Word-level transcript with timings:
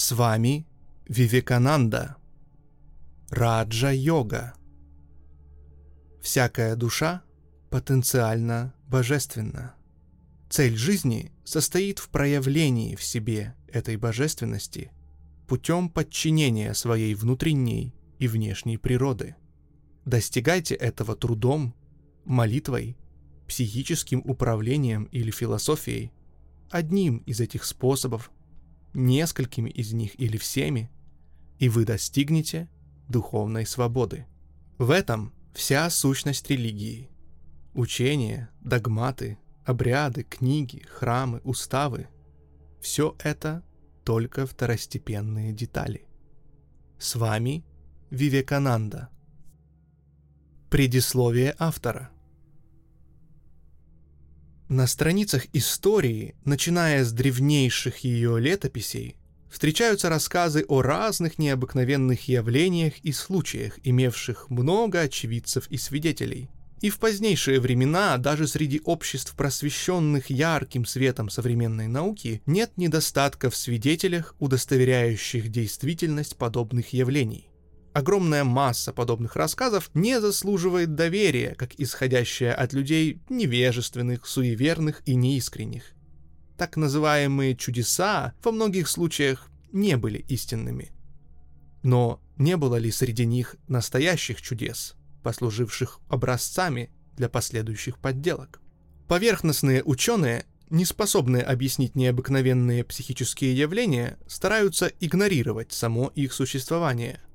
С 0.00 0.12
вами 0.12 0.64
Вивекананда. 1.08 2.18
Раджа-йога. 3.30 4.54
Всякая 6.22 6.76
душа 6.76 7.24
потенциально 7.68 8.76
божественна. 8.86 9.74
Цель 10.48 10.76
жизни 10.76 11.32
состоит 11.42 11.98
в 11.98 12.10
проявлении 12.10 12.94
в 12.94 13.02
себе 13.02 13.56
этой 13.66 13.96
божественности 13.96 14.92
путем 15.48 15.90
подчинения 15.90 16.74
своей 16.74 17.16
внутренней 17.16 17.92
и 18.20 18.28
внешней 18.28 18.76
природы. 18.76 19.34
Достигайте 20.04 20.76
этого 20.76 21.16
трудом, 21.16 21.74
молитвой, 22.24 22.96
психическим 23.48 24.22
управлением 24.24 25.08
или 25.10 25.32
философией, 25.32 26.12
одним 26.70 27.16
из 27.26 27.40
этих 27.40 27.64
способов, 27.64 28.30
несколькими 28.94 29.70
из 29.70 29.92
них 29.92 30.18
или 30.20 30.36
всеми, 30.36 30.90
и 31.58 31.68
вы 31.68 31.84
достигнете 31.84 32.68
духовной 33.08 33.66
свободы. 33.66 34.26
В 34.78 34.90
этом 34.90 35.32
вся 35.54 35.88
сущность 35.90 36.48
религии. 36.50 37.10
Учения, 37.74 38.50
догматы, 38.60 39.38
обряды, 39.64 40.24
книги, 40.24 40.82
храмы, 40.88 41.40
уставы– 41.44 42.08
все 42.80 43.16
это 43.18 43.64
только 44.04 44.46
второстепенные 44.46 45.52
детали. 45.52 46.06
С 46.98 47.16
вами 47.16 47.64
Вивекананда. 48.10 49.10
Предисловие 50.70 51.54
автора– 51.58 52.10
на 54.68 54.86
страницах 54.86 55.46
истории, 55.54 56.34
начиная 56.44 57.04
с 57.04 57.12
древнейших 57.12 57.98
ее 57.98 58.38
летописей, 58.38 59.16
встречаются 59.50 60.10
рассказы 60.10 60.64
о 60.68 60.82
разных 60.82 61.38
необыкновенных 61.38 62.28
явлениях 62.28 62.94
и 63.02 63.12
случаях, 63.12 63.78
имевших 63.82 64.50
много 64.50 65.00
очевидцев 65.00 65.66
и 65.68 65.78
свидетелей. 65.78 66.50
И 66.80 66.90
в 66.90 66.98
позднейшие 66.98 67.60
времена 67.60 68.18
даже 68.18 68.46
среди 68.46 68.80
обществ, 68.84 69.34
просвещенных 69.34 70.30
ярким 70.30 70.84
светом 70.84 71.28
современной 71.28 71.88
науки, 71.88 72.42
нет 72.46 72.72
недостатка 72.76 73.50
в 73.50 73.56
свидетелях, 73.56 74.36
удостоверяющих 74.38 75.48
действительность 75.48 76.36
подобных 76.36 76.92
явлений. 76.92 77.47
Огромная 77.98 78.44
масса 78.44 78.92
подобных 78.92 79.34
рассказов 79.34 79.90
не 79.92 80.20
заслуживает 80.20 80.94
доверия, 80.94 81.56
как 81.56 81.74
исходящая 81.80 82.54
от 82.54 82.72
людей 82.72 83.20
невежественных, 83.28 84.24
суеверных 84.24 85.02
и 85.04 85.16
неискренних. 85.16 85.82
Так 86.56 86.76
называемые 86.76 87.56
чудеса 87.56 88.34
во 88.44 88.52
многих 88.52 88.86
случаях 88.86 89.50
не 89.72 89.96
были 89.96 90.18
истинными. 90.28 90.92
Но 91.82 92.20
не 92.36 92.56
было 92.56 92.76
ли 92.76 92.92
среди 92.92 93.26
них 93.26 93.56
настоящих 93.66 94.40
чудес, 94.42 94.94
послуживших 95.24 95.98
образцами 96.08 96.92
для 97.16 97.28
последующих 97.28 97.98
подделок? 97.98 98.60
Поверхностные 99.08 99.82
ученые, 99.82 100.44
не 100.70 100.84
способные 100.84 101.42
объяснить 101.42 101.96
необыкновенные 101.96 102.84
психические 102.84 103.58
явления, 103.58 104.18
стараются 104.28 104.86
игнорировать 105.00 105.72
само 105.72 106.12
их 106.14 106.32
существование– 106.32 107.20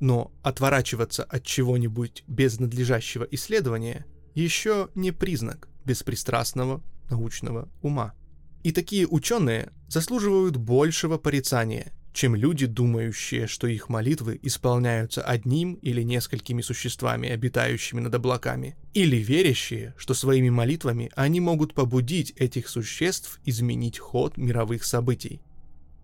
но 0.00 0.32
отворачиваться 0.42 1.24
от 1.24 1.44
чего-нибудь 1.44 2.24
без 2.26 2.58
надлежащего 2.58 3.26
исследования 3.30 4.06
еще 4.34 4.88
не 4.94 5.10
признак 5.10 5.68
беспристрастного 5.84 6.82
научного 7.10 7.68
ума. 7.82 8.14
И 8.62 8.72
такие 8.72 9.06
ученые 9.06 9.72
заслуживают 9.88 10.56
большего 10.56 11.16
порицания, 11.16 11.92
чем 12.12 12.34
люди, 12.34 12.66
думающие, 12.66 13.46
что 13.46 13.66
их 13.66 13.88
молитвы 13.88 14.38
исполняются 14.42 15.22
одним 15.22 15.74
или 15.74 16.02
несколькими 16.02 16.62
существами, 16.62 17.28
обитающими 17.28 18.00
над 18.00 18.14
облаками, 18.14 18.76
или 18.92 19.16
верящие, 19.16 19.94
что 19.96 20.14
своими 20.14 20.50
молитвами 20.50 21.10
они 21.14 21.40
могут 21.40 21.74
побудить 21.74 22.32
этих 22.36 22.68
существ 22.68 23.40
изменить 23.44 23.98
ход 23.98 24.36
мировых 24.36 24.84
событий. 24.84 25.40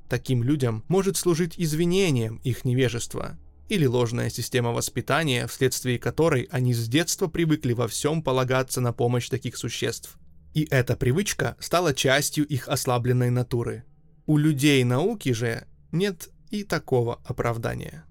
Таким 0.09 0.45
людям 0.45 0.85
может 0.87 1.17
служить 1.17 1.55
извинением 1.57 2.37
их 2.45 2.65
невежества, 2.65 3.37
или 3.69 3.87
ложная 3.87 4.31
система 4.31 4.73
воспитания, 4.73 5.47
вследствие 5.47 5.99
которой 5.99 6.49
они 6.51 6.75
с 6.75 6.89
детства 6.89 7.27
привыкли 7.29 7.73
во 7.73 7.89
всем 7.89 8.23
полагаться 8.23 8.81
на 8.81 8.93
помощь 8.93 9.29
таких 9.29 9.57
существ. 9.57 10.17
И 10.53 10.67
эта 10.71 10.97
привычка 10.97 11.57
стала 11.59 11.95
частью 11.95 12.47
их 12.47 12.69
ослабленной 12.69 13.31
натуры. 13.31 13.85
У 14.27 14.37
людей 14.37 14.85
науки 14.85 15.33
же 15.33 15.67
нет 15.93 16.29
и 16.51 16.63
такого 16.63 17.21
оправдания. 17.25 18.05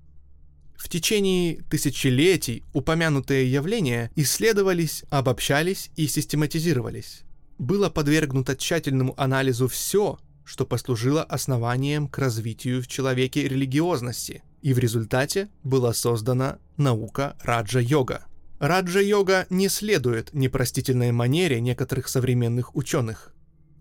В 0.76 0.90
течение 0.90 1.62
тысячелетий 1.70 2.64
упомянутые 2.74 3.50
явления 3.50 4.12
исследовались, 4.16 5.06
обобщались 5.10 5.92
и 5.96 6.08
систематизировались. 6.08 7.22
Было 7.58 7.90
подвергнуто 7.90 8.58
тщательному 8.58 9.14
анализу 9.16 9.68
все, 9.70 10.20
что 10.44 10.66
послужило 10.66 11.24
основанием 11.24 12.10
к 12.10 12.18
развитию 12.18 12.82
в 12.82 12.88
человеке 12.88 13.48
религиозности– 13.48 14.44
и 14.64 14.74
в 14.74 14.80
результате 14.80 15.50
была 15.64 15.94
создана 15.94 16.58
наука 16.78 17.36
раджа-йога. 17.44 18.26
Раджа-йога 18.60 19.46
не 19.50 19.68
следует 19.68 20.34
непростительной 20.34 21.12
манере 21.12 21.60
некоторых 21.60 22.08
современных 22.08 22.76
ученых. 22.76 23.36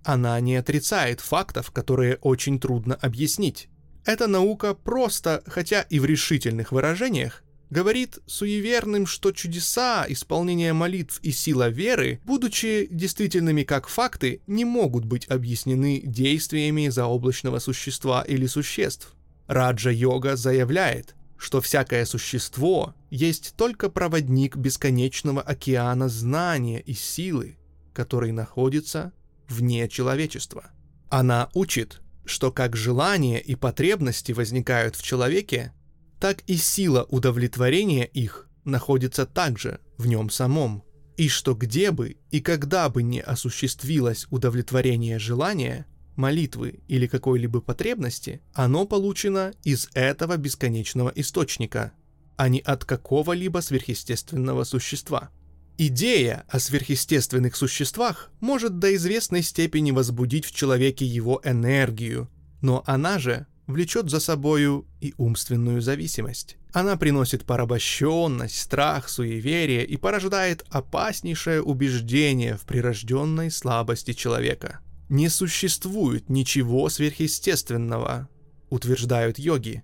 Она 0.05 0.39
не 0.41 0.57
отрицает 0.57 1.21
фактов, 1.21 1.71
которые 1.71 2.17
очень 2.17 2.59
трудно 2.59 2.97
объяснить. 2.97 3.69
Эта 4.05 4.27
наука 4.27 4.75
просто, 4.75 5.45
хотя 5.47 5.83
и 5.83 6.01
в 6.01 6.05
решительных 6.05 6.73
выражениях, 6.73 7.45
говорит 7.71 8.19
суеверным, 8.27 9.07
что 9.07 9.31
чудеса, 9.31 10.05
исполнение 10.09 10.73
молитв 10.73 11.21
и 11.23 11.31
сила 11.31 11.69
веры, 11.69 12.21
будучи 12.25 12.89
действительными 12.91 13.63
как 13.63 13.87
факты, 13.87 14.43
не 14.49 14.65
могут 14.65 15.05
быть 15.05 15.31
объяснены 15.31 16.03
действиями 16.05 16.89
заоблачного 16.89 17.61
существа 17.61 18.23
или 18.27 18.47
существ– 18.47 19.15
Раджа-йога 19.53 20.37
заявляет, 20.37 21.15
что 21.37 21.61
всякое 21.61 22.07
существо 22.07 22.95
есть 23.11 23.55
только 23.57 23.91
проводник 23.91 24.57
бесконечного 24.57 25.43
океана 25.43 26.09
знания 26.09 26.81
и 26.81 26.95
силы, 26.95 27.59
который 27.93 28.33
находится 28.33 29.13
вне 29.49 29.89
человечества. 29.89 30.71
Она 31.11 31.51
учит, 31.53 32.01
что 32.25 32.51
как 32.51 32.77
желания 32.77 33.41
и 33.41 33.55
потребности 33.55 34.33
возникают 34.33 34.97
в 34.97 35.03
человеке, 35.03 35.75
так 36.19 36.43
и 36.47 36.57
сила 36.57 37.07
удовлетворения 37.11 38.05
их 38.05 38.49
находится 38.65 39.27
также 39.27 39.81
в 39.99 40.07
нем 40.07 40.31
самом, 40.31 40.83
и 41.19 41.29
что 41.29 41.55
где 41.55 41.91
бы 41.91 42.17
и 42.31 42.41
когда 42.41 42.89
бы 42.89 43.03
не 43.03 43.21
осуществилось 43.21 44.27
удовлетворение 44.31 45.19
желания, 45.19 45.87
молитвы 46.17 46.81
или 46.89 47.07
какой-либо 47.07 47.61
потребности, 47.61 48.41
оно 48.53 48.87
получено 48.87 49.53
из 49.65 49.89
этого 49.95 50.37
бесконечного 50.37 51.13
источника, 51.15 51.93
а 52.37 52.49
не 52.49 52.61
от 52.61 52.85
какого-либо 52.85 53.61
сверхъестественного 53.61 54.65
существа. 54.65 55.31
Идея 55.79 56.45
о 56.49 56.59
сверхъестественных 56.59 57.57
существах 57.57 58.31
может 58.41 58.79
до 58.79 58.95
известной 58.95 59.43
степени 59.43 59.91
возбудить 59.91 60.45
в 60.45 60.55
человеке 60.55 61.07
его 61.07 61.41
энергию, 61.45 62.31
но 62.61 62.83
она 62.87 63.19
же 63.19 63.47
влечет 63.67 64.11
за 64.11 64.21
собою 64.21 64.87
и 65.01 65.15
умственную 65.17 65.81
зависимость. 65.81 66.57
Она 66.73 66.97
приносит 66.97 67.45
порабощенность, 67.45 68.59
страх, 68.59 69.09
суеверие 69.09 69.85
и 69.85 69.97
порождает 69.97 70.65
опаснейшее 70.69 71.63
убеждение 71.63 72.57
в 72.57 72.63
прирожденной 72.63 73.51
слабости 73.51 74.13
человека– 74.13 74.81
не 75.09 75.29
существует 75.29 76.29
ничего 76.29 76.89
сверхъестественного, 76.89 78.29
утверждают 78.71 79.39
йоги. 79.39 79.83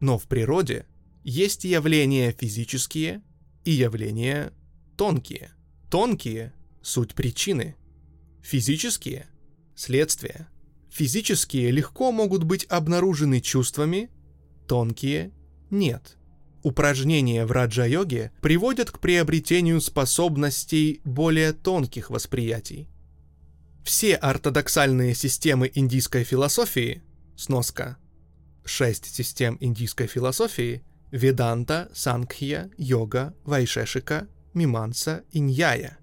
Но 0.00 0.18
в 0.18 0.24
природе 0.24 0.86
есть 1.22 1.64
явления 1.64 2.32
физические 2.32 3.22
и 3.64 3.70
явления 3.70 4.52
тонкие. 4.96 5.52
Тонкие– 5.90 6.52
суть 6.82 7.14
причины. 7.14 7.76
Физические– 8.42 9.26
следствие. 9.76 10.48
Физические 10.90 11.70
легко 11.70 12.10
могут 12.10 12.44
быть 12.44 12.64
обнаружены 12.64 13.40
чувствами, 13.40 14.10
тонкие– 14.66 15.32
нет. 15.70 16.16
Упражнения 16.62 17.46
в 17.46 17.52
раджа-йоге 17.52 18.32
приводят 18.40 18.90
к 18.90 18.98
приобретению 18.98 19.80
способностей 19.80 21.00
более 21.04 21.52
тонких 21.52 22.10
восприятий– 22.10 22.88
все 23.86 24.16
ортодоксальные 24.16 25.14
системы 25.14 25.70
индийской 25.72 26.24
философии, 26.24 27.04
сноска, 27.36 27.98
шесть 28.64 29.14
систем 29.14 29.56
индийской 29.60 30.08
философии, 30.08 30.82
Веданта, 31.12 31.88
Сангхья, 31.94 32.68
Йога, 32.76 33.32
Вайшешика, 33.44 34.26
Миманса 34.54 35.22
и 35.30 35.38
Ньяя, 35.38 35.98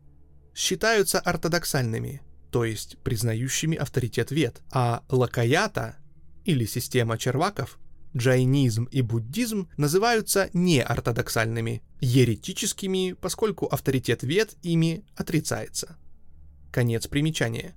считаются 0.55 1.19
ортодоксальными, 1.19 2.21
то 2.51 2.63
есть 2.63 2.97
признающими 2.99 3.75
авторитет 3.75 4.31
вед, 4.31 4.61
а 4.71 5.03
Лакаята, 5.09 5.97
или 6.45 6.65
система 6.65 7.17
черваков, 7.17 7.79
джайнизм 8.15 8.85
и 8.85 9.01
буддизм 9.01 9.67
называются 9.75 10.49
неортодоксальными, 10.53 11.83
еретическими, 11.99 13.11
поскольку 13.11 13.65
авторитет 13.65 14.23
вет 14.23 14.55
ими 14.61 15.03
отрицается. 15.17 15.97
Конец 16.73 17.05
примечания. 17.05 17.75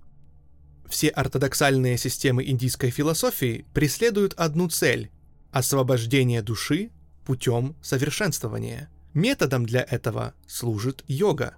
Все 0.88 1.08
ортодоксальные 1.08 1.98
системы 1.98 2.42
индийской 2.44 2.88
философии 2.88 3.66
преследуют 3.74 4.32
одну 4.38 4.70
цель– 4.70 5.10
освобождение 5.52 6.40
души 6.40 6.90
путем 7.26 7.76
совершенствования. 7.82 8.88
Методом 9.12 9.66
для 9.66 9.82
этого 9.82 10.32
служит 10.46 11.04
йога. 11.08 11.56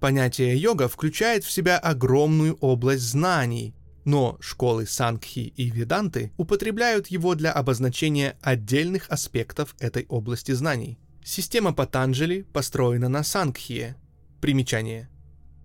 Понятие 0.00 0.56
йога 0.56 0.88
включает 0.88 1.44
в 1.44 1.52
себя 1.52 1.78
огромную 1.78 2.56
область 2.56 3.04
знаний, 3.04 3.76
но 4.04 4.36
школы 4.40 4.84
Сангхи 4.84 5.52
и 5.56 5.70
Веданты 5.70 6.32
употребляют 6.38 7.06
его 7.06 7.36
для 7.36 7.52
обозначения 7.52 8.36
отдельных 8.42 9.08
аспектов 9.10 9.76
этой 9.78 10.06
области 10.08 10.50
знаний. 10.50 10.98
Система 11.22 11.72
Патанджали 11.72 12.42
построена 12.52 13.08
на 13.08 13.22
Сангхие. 13.22 13.94
Примечание. 14.40 15.09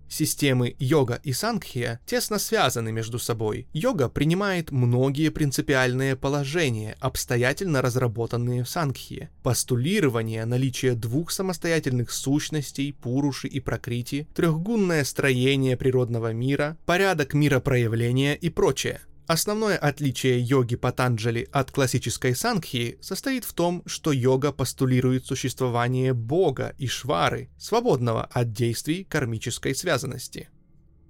Системы 0.08 0.76
йога 0.78 1.20
и 1.22 1.32
сангхия 1.32 2.00
тесно 2.06 2.38
связаны 2.38 2.92
между 2.92 3.18
собой. 3.18 3.66
Йога 3.72 4.08
принимает 4.08 4.70
многие 4.70 5.30
принципиальные 5.30 6.16
положения, 6.16 6.96
обстоятельно 7.00 7.82
разработанные 7.82 8.64
в 8.64 8.68
сангхие. 8.68 9.30
Постулирование 9.42 10.44
наличия 10.44 10.94
двух 10.94 11.30
самостоятельных 11.30 12.10
сущностей, 12.10 12.92
пуруши 12.92 13.48
и 13.48 13.60
прокрити, 13.60 14.28
трехгунное 14.34 15.04
строение 15.04 15.76
природного 15.76 16.32
мира, 16.32 16.76
порядок 16.86 17.34
миропроявления 17.34 18.34
и 18.34 18.50
прочее– 18.50 19.00
Основное 19.26 19.76
отличие 19.76 20.40
йоги 20.40 20.76
Патанджали 20.76 21.48
от 21.50 21.72
классической 21.72 22.36
сангхи 22.36 22.96
состоит 23.00 23.44
в 23.44 23.54
том, 23.54 23.82
что 23.84 24.12
йога 24.12 24.52
постулирует 24.52 25.26
существование 25.26 26.12
Бога 26.14 26.74
и 26.78 26.86
Швары, 26.86 27.50
свободного 27.58 28.24
от 28.24 28.52
действий 28.52 29.02
кармической 29.02 29.74
связанности. 29.74 30.48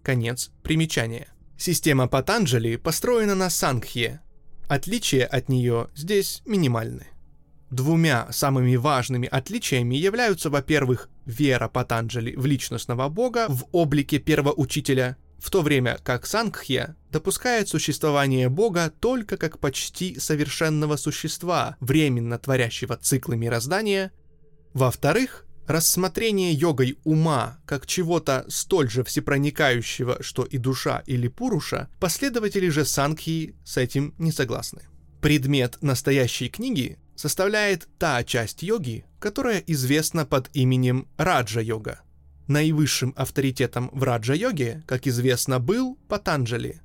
Конец 0.02 0.50
примечания. 0.62 1.28
Система 1.58 2.08
Патанджали 2.08 2.76
построена 2.76 3.34
на 3.34 3.50
сангхе. 3.50 4.20
Отличия 4.66 5.26
от 5.26 5.50
нее 5.50 5.88
здесь 5.94 6.42
минимальны. 6.46 7.08
Двумя 7.70 8.28
самыми 8.30 8.76
важными 8.76 9.28
отличиями 9.28 9.96
являются, 9.96 10.48
во-первых, 10.48 11.10
вера 11.26 11.68
Патанджали 11.68 12.34
в 12.34 12.46
личностного 12.46 13.08
бога 13.10 13.46
в 13.48 13.66
облике 13.72 14.18
первоучителя 14.18 15.18
в 15.38 15.50
то 15.50 15.62
время 15.62 15.98
как 16.02 16.26
Сангхья 16.26 16.96
допускает 17.10 17.68
существование 17.68 18.48
Бога 18.48 18.92
только 19.00 19.36
как 19.36 19.58
почти 19.58 20.18
совершенного 20.18 20.96
существа, 20.96 21.76
временно 21.80 22.38
творящего 22.38 22.96
циклы 22.96 23.36
мироздания. 23.36 24.12
Во-вторых, 24.72 25.46
рассмотрение 25.66 26.52
йогой 26.52 26.98
ума 27.04 27.58
как 27.66 27.86
чего-то 27.86 28.44
столь 28.48 28.90
же 28.90 29.04
всепроникающего, 29.04 30.22
что 30.22 30.44
и 30.44 30.58
душа 30.58 31.02
или 31.06 31.28
пуруша, 31.28 31.88
последователи 32.00 32.68
же 32.68 32.84
Сангхи 32.84 33.56
с 33.64 33.76
этим 33.76 34.14
не 34.18 34.32
согласны. 34.32 34.82
Предмет 35.20 35.78
настоящей 35.80 36.48
книги 36.48 36.98
составляет 37.14 37.88
та 37.98 38.22
часть 38.24 38.62
йоги, 38.62 39.06
которая 39.18 39.58
известна 39.66 40.26
под 40.26 40.50
именем 40.54 41.08
Раджа-йога– 41.16 42.00
Наивысшим 42.48 43.12
авторитетом 43.16 43.90
в 43.92 44.02
раджа-йоге, 44.02 44.82
как 44.86 45.06
известно, 45.06 45.58
был 45.58 45.98
Патанджали. 46.08 46.80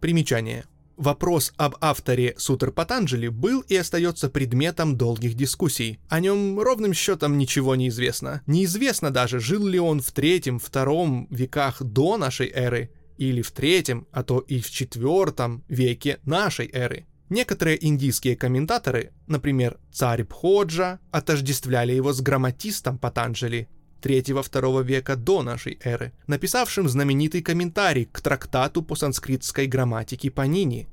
Примечание. 0.00 0.64
Вопрос 0.96 1.52
об 1.56 1.76
авторе 1.80 2.34
Сутр 2.36 2.72
Патанджали 2.72 3.28
был 3.28 3.60
и 3.62 3.74
остается 3.74 4.28
предметом 4.28 4.96
долгих 4.96 5.34
дискуссий. 5.34 5.98
О 6.08 6.20
нем 6.20 6.60
ровным 6.60 6.92
счетом 6.92 7.38
ничего 7.38 7.74
не 7.74 7.88
известно. 7.88 8.42
Неизвестно 8.46 9.10
даже, 9.10 9.40
жил 9.40 9.66
ли 9.66 9.80
он 9.80 10.02
в 10.02 10.12
третьем, 10.12 10.58
втором 10.58 11.26
веках 11.30 11.82
до 11.82 12.18
нашей 12.18 12.48
эры, 12.48 12.90
или 13.16 13.42
в 13.42 13.50
третьем, 13.50 14.06
а 14.12 14.22
то 14.22 14.38
и 14.40 14.60
в 14.60 14.70
четвертом 14.70 15.64
веке 15.68 16.20
нашей 16.24 16.70
эры. 16.72 17.06
Некоторые 17.28 17.82
индийские 17.86 18.34
комментаторы, 18.34 19.12
например, 19.26 19.78
царь 19.92 20.24
Бходжа, 20.24 20.98
отождествляли 21.10 21.92
его 21.92 22.12
с 22.12 22.20
грамматистом 22.20 22.98
Патанджали, 22.98 23.68
3-2 24.00 24.84
века 24.84 25.16
до 25.16 25.42
нашей 25.42 25.78
эры, 25.82 26.12
написавшим 26.26 26.88
знаменитый 26.88 27.42
комментарий 27.42 28.06
к 28.06 28.20
трактату 28.20 28.82
по 28.82 28.94
санскритской 28.94 29.66
грамматике 29.66 30.30
Панини. 30.30 30.88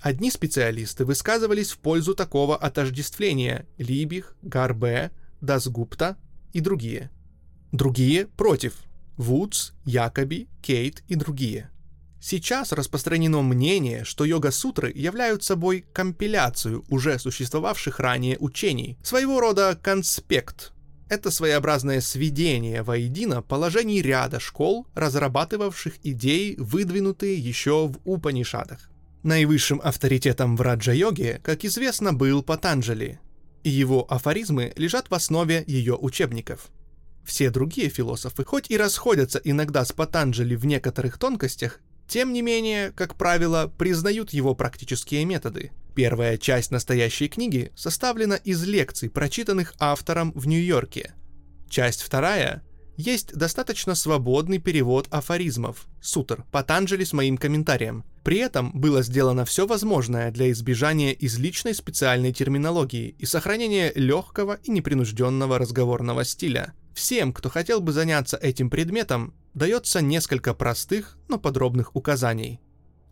Одни 0.00 0.30
специалисты 0.30 1.04
высказывались 1.04 1.72
в 1.72 1.78
пользу 1.78 2.14
такого 2.14 2.56
отождествления– 2.56 3.66
Либих, 3.78 4.36
Гарбе, 4.42 5.10
Дасгупта 5.40 6.16
и 6.52 6.60
другие. 6.60 7.10
Другие– 7.72 8.26
против– 8.36 8.74
Вудс, 9.16 9.72
Якоби, 9.84 10.48
Кейт 10.62 11.02
и 11.08 11.14
другие. 11.14 11.70
Сейчас 12.20 12.72
распространено 12.72 13.42
мнение, 13.42 14.04
что 14.04 14.24
йога-сутры 14.24 14.92
являются 14.94 15.48
собой 15.48 15.84
компиляцию 15.92 16.84
уже 16.88 17.18
существовавших 17.18 18.00
ранее 18.00 18.36
учений, 18.38 18.98
своего 19.02 19.40
рода 19.40 19.78
конспект– 19.80 20.72
это 21.08 21.30
своеобразное 21.30 22.00
сведение 22.00 22.82
воедино 22.82 23.42
положений 23.42 24.02
ряда 24.02 24.40
школ, 24.40 24.86
разрабатывавших 24.94 25.94
идеи, 26.02 26.56
выдвинутые 26.58 27.38
еще 27.38 27.88
в 27.88 27.98
Упанишадах. 28.04 28.90
Наивысшим 29.22 29.80
авторитетом 29.82 30.56
в 30.56 30.60
раджа-йоге, 30.60 31.40
как 31.42 31.64
известно, 31.64 32.12
был 32.12 32.42
Патанджали, 32.42 33.20
и 33.62 33.70
его 33.70 34.06
афоризмы 34.10 34.72
лежат 34.76 35.10
в 35.10 35.14
основе 35.14 35.64
ее 35.66 35.96
учебников. 35.96 36.68
Все 37.24 37.50
другие 37.50 37.88
философы, 37.88 38.44
хоть 38.44 38.70
и 38.70 38.76
расходятся 38.76 39.40
иногда 39.42 39.84
с 39.84 39.92
Патанджали 39.92 40.54
в 40.54 40.64
некоторых 40.64 41.18
тонкостях, 41.18 41.80
тем 42.08 42.32
не 42.32 42.42
менее, 42.42 42.92
как 42.92 43.16
правило, 43.16 43.72
признают 43.78 44.30
его 44.30 44.54
практические 44.54 45.24
методы– 45.24 45.72
Первая 45.96 46.36
часть 46.36 46.72
настоящей 46.72 47.26
книги 47.26 47.72
составлена 47.74 48.34
из 48.36 48.62
лекций, 48.64 49.08
прочитанных 49.08 49.72
автором 49.78 50.30
в 50.32 50.46
Нью-Йорке. 50.46 51.14
Часть 51.70 52.02
вторая 52.02 52.62
есть 52.98 53.32
достаточно 53.32 53.94
свободный 53.94 54.58
перевод 54.58 55.06
афоризмов, 55.10 55.86
сутр, 56.02 56.44
Патанджали 56.52 57.02
с 57.02 57.14
моим 57.14 57.38
комментарием. 57.38 58.04
При 58.24 58.36
этом 58.36 58.72
было 58.78 59.02
сделано 59.02 59.46
все 59.46 59.66
возможное 59.66 60.30
для 60.30 60.50
избежания 60.50 61.12
изличной 61.12 61.74
специальной 61.74 62.34
терминологии 62.34 63.14
и 63.18 63.24
сохранения 63.24 63.90
легкого 63.94 64.58
и 64.64 64.70
непринужденного 64.70 65.58
разговорного 65.58 66.26
стиля. 66.26 66.74
Всем, 66.94 67.32
кто 67.32 67.48
хотел 67.48 67.80
бы 67.80 67.92
заняться 67.92 68.36
этим 68.36 68.68
предметом, 68.68 69.32
дается 69.56 70.00
несколько 70.00 70.54
простых, 70.54 71.18
но 71.26 71.40
подробных 71.40 71.96
указаний 71.96 72.60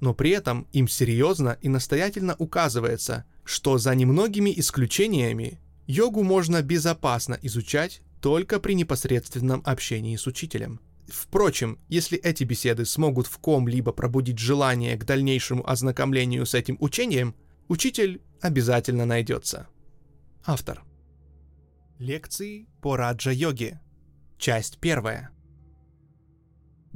но 0.04 0.12
при 0.12 0.32
этом 0.32 0.68
им 0.72 0.86
серьезно 0.86 1.56
и 1.62 1.68
настоятельно 1.70 2.36
указывается, 2.38 3.24
что 3.42 3.78
за 3.78 3.94
немногими 3.94 4.52
исключениями 4.54 5.60
йогу 5.86 6.22
можно 6.22 6.60
безопасно 6.60 7.38
изучать 7.40 8.02
только 8.20 8.60
при 8.60 8.74
непосредственном 8.74 9.62
общении 9.64 10.16
с 10.16 10.26
учителем. 10.26 10.80
Впрочем, 11.08 11.78
если 11.88 12.18
эти 12.18 12.44
беседы 12.44 12.84
смогут 12.84 13.26
в 13.26 13.38
ком-либо 13.38 13.92
пробудить 13.92 14.38
желание 14.38 14.96
к 14.98 15.04
дальнейшему 15.04 15.66
ознакомлению 15.66 16.44
с 16.44 16.52
этим 16.52 16.76
учением, 16.80 17.34
учитель 17.68 18.20
обязательно 18.42 19.06
найдется. 19.06 19.68
Автор. 20.44 20.82
Лекции 21.98 22.68
по 22.82 22.96
раджа-йоге. 22.96 23.80
Часть 24.36 24.78
первая. 24.80 25.33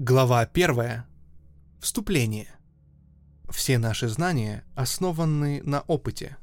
Глава 0.00 0.46
первая. 0.46 1.08
Вступление. 1.80 2.46
Все 3.50 3.78
наши 3.78 4.06
знания 4.06 4.64
основаны 4.76 5.60
на 5.64 5.80
опыте. 5.80 6.36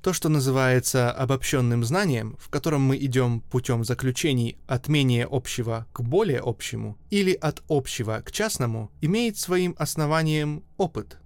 То, 0.00 0.14
что 0.14 0.30
называется 0.30 1.12
обобщенным 1.12 1.84
знанием, 1.84 2.38
в 2.40 2.48
котором 2.48 2.80
мы 2.80 2.96
идем 2.96 3.42
путем 3.42 3.84
заключений 3.84 4.56
от 4.66 4.88
менее 4.88 5.28
общего 5.30 5.86
к 5.92 6.00
более 6.00 6.40
общему 6.42 6.96
или 7.10 7.34
от 7.34 7.62
общего 7.68 8.22
к 8.24 8.32
частному, 8.32 8.90
имеет 9.02 9.36
своим 9.36 9.74
основанием 9.78 10.64
опыт. 10.78 11.18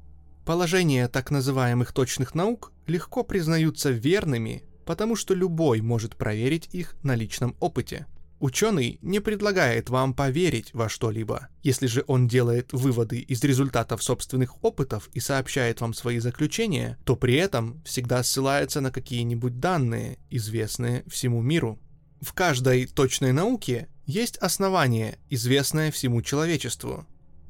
Положения 0.44 1.06
так 1.06 1.30
называемых 1.30 1.92
точных 1.92 2.34
наук 2.34 2.72
легко 2.88 3.22
признаются 3.22 3.90
верными, 3.90 4.64
потому 4.84 5.14
что 5.14 5.34
любой 5.34 5.82
может 5.82 6.16
проверить 6.16 6.68
их 6.72 6.96
на 7.04 7.14
личном 7.14 7.54
опыте– 7.60 8.06
Ученый 8.38 8.98
не 9.00 9.20
предлагает 9.20 9.88
вам 9.88 10.12
поверить 10.12 10.74
во 10.74 10.90
что-либо. 10.90 11.48
Если 11.62 11.86
же 11.86 12.04
он 12.06 12.28
делает 12.28 12.72
выводы 12.72 13.18
из 13.20 13.42
результатов 13.42 14.02
собственных 14.02 14.62
опытов 14.62 15.08
и 15.14 15.20
сообщает 15.20 15.80
вам 15.80 15.94
свои 15.94 16.18
заключения, 16.18 16.98
то 17.04 17.16
при 17.16 17.34
этом 17.34 17.82
всегда 17.84 18.22
ссылается 18.22 18.82
на 18.82 18.90
какие-нибудь 18.90 19.58
данные, 19.58 20.18
известные 20.28 21.02
всему 21.08 21.40
миру. 21.40 21.78
В 22.20 22.34
каждой 22.34 22.86
точной 22.86 23.32
науке 23.32 23.88
есть 24.04 24.36
основание, 24.36 25.18
известное 25.30 25.90
всему 25.90 26.20
человечеству. 26.20 27.06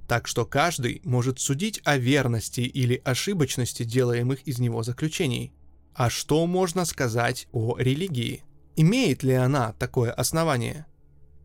так 0.07 0.28
что 0.28 0.45
каждый 0.45 1.00
может 1.05 1.40
судить 1.40 1.81
о 1.85 1.97
верности 1.99 2.61
или 2.61 3.00
ошибочности 3.05 3.83
делаемых 3.83 4.43
из 4.43 4.59
него 4.59 4.83
заключений. 4.83 5.52
А 5.95 6.11
что 6.11 6.47
можно 6.47 6.85
сказать 6.85 7.49
о 7.52 7.76
религии? 7.78 8.45
Имеет 8.76 9.23
ли 9.23 9.33
она 9.33 9.73
такое 9.73 10.12
основание? 10.12 10.87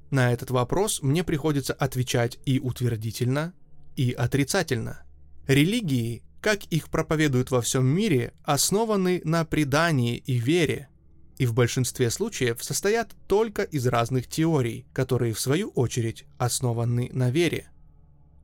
На 0.10 0.34
этот 0.34 0.52
вопрос 0.52 1.02
мне 1.02 1.24
приходится 1.24 1.74
отвечать 1.74 2.38
и 2.46 2.60
утвердительно, 2.60 3.54
и 3.96 4.12
отрицательно. 4.12 5.04
Религии, 5.48 6.24
как 6.42 6.66
их 6.66 6.90
проповедуют 6.90 7.50
во 7.50 7.62
всем 7.62 7.86
мире, 7.86 8.34
основаны 8.44 9.22
на 9.24 9.46
предании 9.46 10.18
и 10.18 10.34
вере, 10.40 10.90
и 11.38 11.46
в 11.46 11.54
большинстве 11.54 12.10
случаев 12.10 12.62
состоят 12.62 13.16
только 13.28 13.64
из 13.64 13.88
разных 13.88 14.28
теорий, 14.28 14.86
которые 14.92 15.34
в 15.34 15.40
свою 15.40 15.70
очередь 15.70 16.26
основаны 16.38 17.10
на 17.14 17.32
вере. 17.32 17.72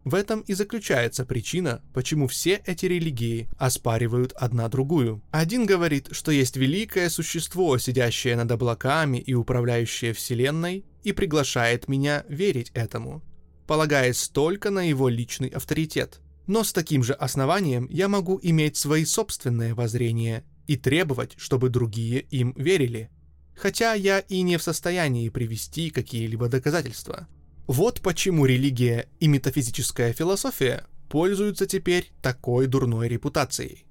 В 0.08 0.16
этом 0.16 0.40
и 0.40 0.54
заключается 0.54 1.26
причина, 1.26 1.82
почему 1.94 2.30
все 2.30 2.62
эти 2.66 2.86
религии 2.86 3.50
оспаривают 3.58 4.32
одна 4.38 4.70
другую. 4.70 5.22
Один 5.32 5.66
говорит, 5.66 6.08
что 6.12 6.32
есть 6.32 6.56
великое 6.56 7.10
существо, 7.10 7.78
сидящее 7.78 8.38
над 8.38 8.50
облаками 8.50 9.18
и 9.18 9.34
управляющее 9.34 10.14
Вселенной, 10.14 10.86
и 11.04 11.12
приглашает 11.12 11.90
меня 11.90 12.24
верить 12.30 12.72
этому, 12.74 13.22
полагаясь 13.68 14.30
только 14.30 14.70
на 14.70 14.88
его 14.88 15.10
личный 15.10 15.50
авторитет. 15.50 16.22
Но 16.46 16.64
с 16.64 16.72
таким 16.72 17.04
же 17.04 17.12
основанием 17.12 17.90
я 17.92 18.08
могу 18.08 18.40
иметь 18.42 18.78
свои 18.78 19.04
собственные 19.04 19.74
воззрения 19.74 20.46
и 20.68 20.78
требовать, 20.78 21.34
чтобы 21.36 21.68
другие 21.68 22.22
им 22.22 22.54
верили. 22.56 23.10
Хотя 23.58 23.94
я 23.94 24.20
и 24.20 24.42
не 24.42 24.56
в 24.56 24.64
состоянии 24.64 25.28
привести 25.28 25.90
какие-либо 25.90 26.48
доказательства. 26.48 27.28
Вот 27.68 28.00
почему 28.00 28.46
религия 28.46 29.10
и 29.20 29.28
метафизическая 29.28 30.14
философия 30.14 30.86
пользуются 31.10 31.66
теперь 31.66 32.14
такой 32.22 32.66
дурной 32.66 33.10
репутацией. 33.10 33.86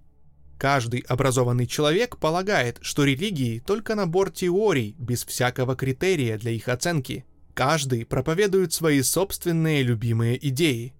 Каждый 0.56 1.00
образованный 1.00 1.66
человек 1.66 2.16
полагает, 2.16 2.78
что 2.80 3.04
религии 3.04 3.58
только 3.58 3.94
набор 3.94 4.30
теорий 4.30 4.96
без 4.98 5.26
всякого 5.26 5.76
критерия 5.76 6.38
для 6.38 6.52
их 6.52 6.68
оценки. 6.68 7.26
Каждый 7.52 8.06
проповедует 8.06 8.72
свои 8.72 9.02
собственные 9.02 9.82
любимые 9.82 10.48
идеи. 10.48 10.94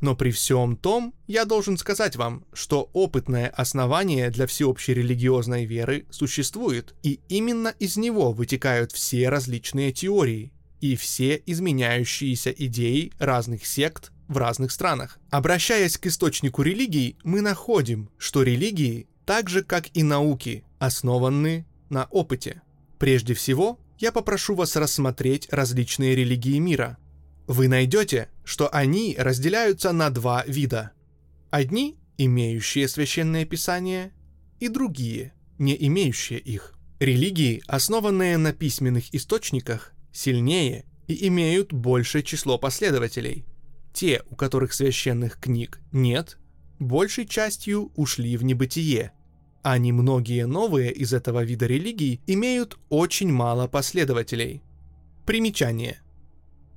Но 0.00 0.14
при 0.14 0.30
всем 0.30 0.76
том, 0.76 1.12
я 1.26 1.44
должен 1.44 1.76
сказать 1.76 2.14
вам, 2.14 2.46
что 2.52 2.90
опытное 2.92 3.48
основание 3.48 4.30
для 4.30 4.46
всеобщей 4.46 4.94
религиозной 4.94 5.64
веры 5.64 6.06
существует, 6.10 6.94
и 7.02 7.18
именно 7.28 7.74
из 7.80 7.96
него 7.96 8.30
вытекают 8.30 8.92
все 8.92 9.28
различные 9.28 9.92
теории, 9.92 10.52
и 10.80 10.96
все 10.96 11.42
изменяющиеся 11.46 12.50
идеи 12.50 13.12
разных 13.18 13.66
сект 13.66 14.12
в 14.28 14.36
разных 14.36 14.72
странах. 14.72 15.18
Обращаясь 15.30 15.98
к 15.98 16.06
источнику 16.06 16.62
религий, 16.62 17.16
мы 17.24 17.40
находим, 17.40 18.10
что 18.16 18.42
религии, 18.42 19.08
так 19.26 19.48
же 19.48 19.62
как 19.62 19.88
и 19.94 20.02
науки, 20.02 20.64
основаны 20.78 21.66
на 21.88 22.04
опыте. 22.06 22.62
Прежде 22.98 23.34
всего, 23.34 23.78
я 23.98 24.12
попрошу 24.12 24.54
вас 24.54 24.76
рассмотреть 24.76 25.48
различные 25.50 26.14
религии 26.14 26.58
мира. 26.58 26.96
Вы 27.46 27.68
найдете, 27.68 28.28
что 28.44 28.68
они 28.72 29.16
разделяются 29.18 29.92
на 29.92 30.10
два 30.10 30.44
вида. 30.46 30.92
Одни, 31.50 31.98
имеющие 32.16 32.86
священное 32.88 33.44
писание, 33.44 34.12
и 34.60 34.68
другие, 34.68 35.32
не 35.58 35.76
имеющие 35.86 36.38
их. 36.38 36.74
Религии, 37.00 37.62
основанные 37.66 38.36
на 38.36 38.52
письменных 38.52 39.14
источниках, 39.14 39.94
сильнее 40.12 40.84
и 41.06 41.26
имеют 41.28 41.72
большее 41.72 42.22
число 42.22 42.58
последователей. 42.58 43.44
Те, 43.92 44.22
у 44.30 44.36
которых 44.36 44.72
священных 44.72 45.38
книг 45.38 45.80
нет, 45.92 46.38
большей 46.78 47.26
частью 47.26 47.92
ушли 47.96 48.36
в 48.36 48.44
небытие, 48.44 49.12
а 49.62 49.76
немногие 49.78 50.46
новые 50.46 50.92
из 50.92 51.12
этого 51.12 51.44
вида 51.44 51.66
религий 51.66 52.20
имеют 52.26 52.78
очень 52.88 53.30
мало 53.30 53.66
последователей. 53.66 54.62
Примечание. 55.26 56.00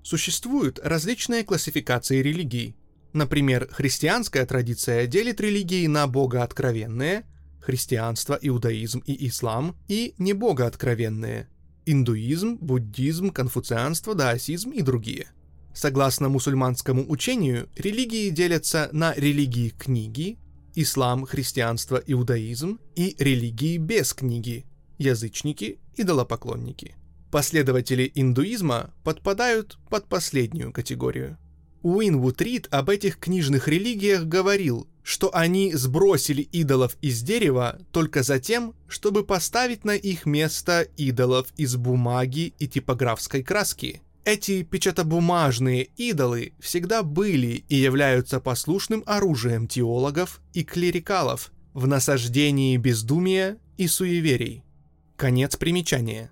Существуют 0.04 0.80
различные 0.84 1.44
классификации 1.44 2.22
религий. 2.22 2.76
Например, 3.14 3.70
христианская 3.72 4.46
традиция 4.46 5.08
делит 5.08 5.40
религии 5.40 5.88
на 5.88 6.08
богооткровенные, 6.08 7.24
христианство, 7.62 8.38
иудаизм 8.42 9.02
и 9.06 9.28
ислам, 9.28 9.78
и 9.88 10.14
небогооткровенные, 10.18 11.48
индуизм, 11.86 12.58
буддизм, 12.60 13.30
конфуцианство, 13.30 14.16
даосизм 14.16 14.72
и 14.72 14.82
другие. 14.82 15.28
Согласно 15.74 16.30
мусульманскому 16.30 17.06
учению, 17.10 17.68
религии 17.76 18.30
делятся 18.30 18.90
на 18.92 19.14
религии 19.16 19.70
книги, 19.70 20.38
ислам, 20.76 21.26
христианство, 21.26 22.02
иудаизм 22.06 22.80
и 22.96 23.16
религии 23.18 23.78
без 23.78 24.14
книги, 24.14 24.66
язычники, 24.98 25.80
идолопоклонники. 25.96 26.96
Последователи 27.32 28.12
индуизма 28.14 28.94
подпадают 29.04 29.80
под 29.90 30.08
последнюю 30.08 30.72
категорию. 30.72 31.38
Уинвуд 31.82 32.40
Рид 32.42 32.68
об 32.72 32.90
этих 32.90 33.18
книжных 33.18 33.68
религиях 33.68 34.26
говорил, 34.26 34.88
что 35.04 35.36
они 35.36 35.74
сбросили 35.74 36.42
идолов 36.42 36.98
из 37.02 37.22
дерева 37.22 37.80
только 37.92 38.24
за 38.24 38.40
тем, 38.40 38.74
чтобы 38.88 39.26
поставить 39.26 39.84
на 39.84 39.96
их 39.96 40.26
место 40.26 40.88
идолов 40.98 41.48
из 41.58 41.76
бумаги 41.76 42.54
и 42.58 42.68
типографской 42.68 43.44
краски. 43.44 44.02
Эти 44.26 44.64
печатобумажные 44.64 45.90
идолы 45.98 46.54
всегда 46.62 47.04
были 47.04 47.66
и 47.68 47.76
являются 47.76 48.40
послушным 48.40 49.04
оружием 49.06 49.68
теологов 49.68 50.42
и 50.54 50.64
клерикалов 50.64 51.52
в 51.74 51.88
насаждении 51.88 52.78
бездумия 52.78 53.58
и 53.78 53.88
суеверий. 53.88 54.64
Конец 55.18 55.58
примечания. 55.58 56.32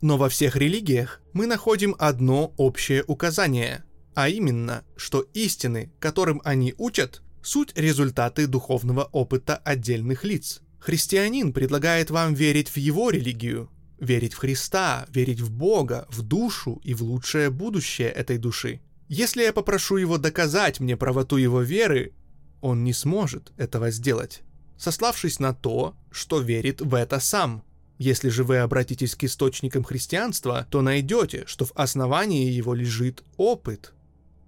Но 0.00 0.16
во 0.16 0.28
всех 0.28 0.56
религиях 0.56 1.20
мы 1.32 1.46
находим 1.46 1.94
одно 1.98 2.52
общее 2.56 3.04
указание, 3.06 3.84
а 4.14 4.28
именно, 4.28 4.84
что 4.96 5.20
истины, 5.34 5.92
которым 6.00 6.40
они 6.44 6.74
учат, 6.76 7.22
суть 7.48 7.72
результаты 7.78 8.46
духовного 8.46 9.04
опыта 9.04 9.56
отдельных 9.56 10.22
лиц. 10.22 10.60
Христианин 10.78 11.54
предлагает 11.54 12.10
вам 12.10 12.34
верить 12.34 12.68
в 12.68 12.76
его 12.76 13.08
религию, 13.08 13.70
верить 13.98 14.34
в 14.34 14.36
Христа, 14.36 15.06
верить 15.08 15.40
в 15.40 15.50
Бога, 15.50 16.06
в 16.10 16.20
душу 16.20 16.78
и 16.84 16.92
в 16.92 17.02
лучшее 17.02 17.48
будущее 17.48 18.10
этой 18.10 18.36
души. 18.36 18.82
Если 19.08 19.42
я 19.42 19.54
попрошу 19.54 19.96
его 19.96 20.18
доказать 20.18 20.78
мне 20.78 20.94
правоту 20.98 21.36
его 21.36 21.62
веры, 21.62 22.12
он 22.60 22.84
не 22.84 22.92
сможет 22.92 23.50
этого 23.56 23.90
сделать, 23.90 24.42
сославшись 24.76 25.40
на 25.40 25.54
то, 25.54 25.96
что 26.10 26.40
верит 26.40 26.82
в 26.82 26.94
это 26.94 27.18
сам. 27.18 27.64
Если 27.96 28.28
же 28.28 28.44
вы 28.44 28.58
обратитесь 28.58 29.14
к 29.14 29.24
источникам 29.24 29.84
христианства, 29.84 30.66
то 30.70 30.82
найдете, 30.82 31.44
что 31.46 31.64
в 31.64 31.72
основании 31.74 32.50
его 32.50 32.74
лежит 32.74 33.24
опыт. 33.38 33.94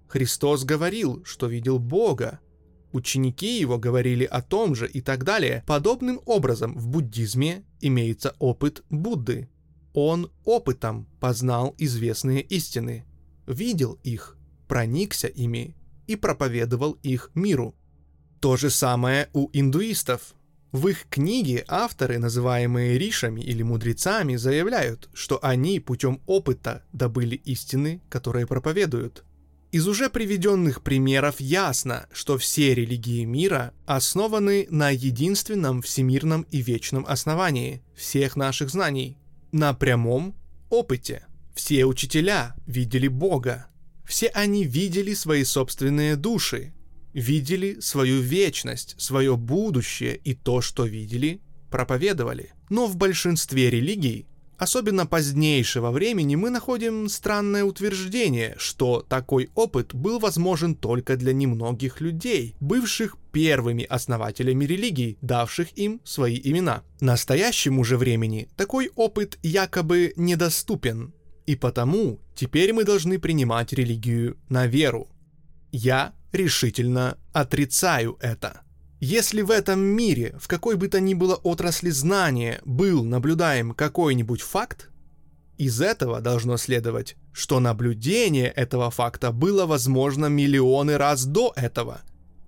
Христос 0.07 0.65
говорил, 0.65 1.23
что 1.25 1.47
видел 1.47 1.79
Бога, 1.79 2.39
Ученики 2.91 3.59
его 3.59 3.77
говорили 3.77 4.25
о 4.25 4.41
том 4.41 4.75
же 4.75 4.87
и 4.87 5.01
так 5.01 5.23
далее. 5.23 5.63
Подобным 5.65 6.19
образом 6.25 6.77
в 6.77 6.87
буддизме 6.87 7.63
имеется 7.79 8.35
опыт 8.39 8.83
Будды. 8.89 9.49
Он 9.93 10.31
опытом 10.45 11.07
познал 11.19 11.75
известные 11.77 12.41
истины, 12.41 13.05
видел 13.47 13.99
их, 14.03 14.37
проникся 14.67 15.27
ими 15.27 15.75
и 16.07 16.15
проповедовал 16.15 16.93
их 17.03 17.31
миру. 17.33 17.75
То 18.39 18.57
же 18.57 18.69
самое 18.69 19.29
у 19.33 19.49
индуистов. 19.53 20.33
В 20.71 20.87
их 20.87 21.07
книге 21.09 21.65
авторы, 21.67 22.17
называемые 22.17 22.97
ришами 22.97 23.41
или 23.41 23.61
мудрецами, 23.61 24.37
заявляют, 24.37 25.09
что 25.13 25.37
они 25.41 25.81
путем 25.81 26.21
опыта 26.25 26.83
добыли 26.93 27.35
истины, 27.35 28.01
которые 28.09 28.47
проповедуют– 28.47 29.25
из 29.71 29.87
уже 29.87 30.09
приведенных 30.09 30.81
примеров 30.81 31.39
ясно, 31.39 32.07
что 32.11 32.37
все 32.37 32.75
религии 32.75 33.23
мира 33.23 33.73
основаны 33.85 34.67
на 34.69 34.89
единственном 34.89 35.81
всемирном 35.81 36.41
и 36.51 36.61
вечном 36.61 37.05
основании 37.07 37.81
всех 37.95 38.35
наших 38.35 38.69
знаний, 38.69 39.17
на 39.51 39.73
прямом 39.73 40.35
опыте. 40.69 41.25
Все 41.55 41.85
учителя 41.85 42.55
видели 42.65 43.07
Бога, 43.07 43.67
все 44.05 44.27
они 44.27 44.65
видели 44.65 45.13
свои 45.13 45.45
собственные 45.45 46.17
души, 46.17 46.73
видели 47.13 47.79
свою 47.79 48.19
вечность, 48.19 48.95
свое 48.97 49.37
будущее 49.37 50.17
и 50.17 50.33
то, 50.33 50.59
что 50.59 50.85
видели, 50.85 51.41
проповедовали. 51.69 52.53
Но 52.69 52.87
в 52.87 52.97
большинстве 52.97 53.69
религий 53.69 54.27
особенно 54.61 55.07
позднейшего 55.07 55.89
времени, 55.89 56.35
мы 56.35 56.51
находим 56.51 57.09
странное 57.09 57.63
утверждение, 57.63 58.53
что 58.59 59.01
такой 59.01 59.49
опыт 59.55 59.95
был 59.95 60.19
возможен 60.19 60.75
только 60.75 61.17
для 61.17 61.33
немногих 61.33 61.99
людей, 61.99 62.55
бывших 62.59 63.17
первыми 63.31 63.83
основателями 63.83 64.65
религий, 64.65 65.17
давших 65.23 65.75
им 65.79 65.99
свои 66.03 66.39
имена. 66.43 66.83
Настоящему 66.99 67.83
же 67.83 67.97
времени 67.97 68.49
такой 68.55 68.91
опыт 68.95 69.39
якобы 69.41 70.13
недоступен, 70.15 71.11
и 71.47 71.55
потому 71.55 72.19
теперь 72.35 72.71
мы 72.71 72.83
должны 72.83 73.17
принимать 73.17 73.73
религию 73.73 74.37
на 74.47 74.67
веру. 74.67 75.07
Я 75.71 76.13
решительно 76.31 77.17
отрицаю 77.33 78.15
это. 78.21 78.61
Если 79.03 79.41
в 79.41 79.49
этом 79.49 79.79
мире, 79.79 80.35
в 80.39 80.47
какой 80.47 80.75
бы 80.77 80.87
то 80.87 80.99
ни 80.99 81.15
было 81.15 81.33
отрасли 81.33 81.89
знания, 81.89 82.61
был 82.65 83.03
наблюдаем 83.03 83.73
какой-нибудь 83.73 84.41
факт, 84.41 84.91
из 85.57 85.81
этого 85.81 86.21
должно 86.21 86.55
следовать, 86.57 87.15
что 87.33 87.59
наблюдение 87.59 88.47
этого 88.47 88.91
факта 88.91 89.31
было 89.31 89.65
возможно 89.65 90.27
миллионы 90.27 90.97
раз 90.97 91.25
до 91.25 91.51
этого 91.55 92.01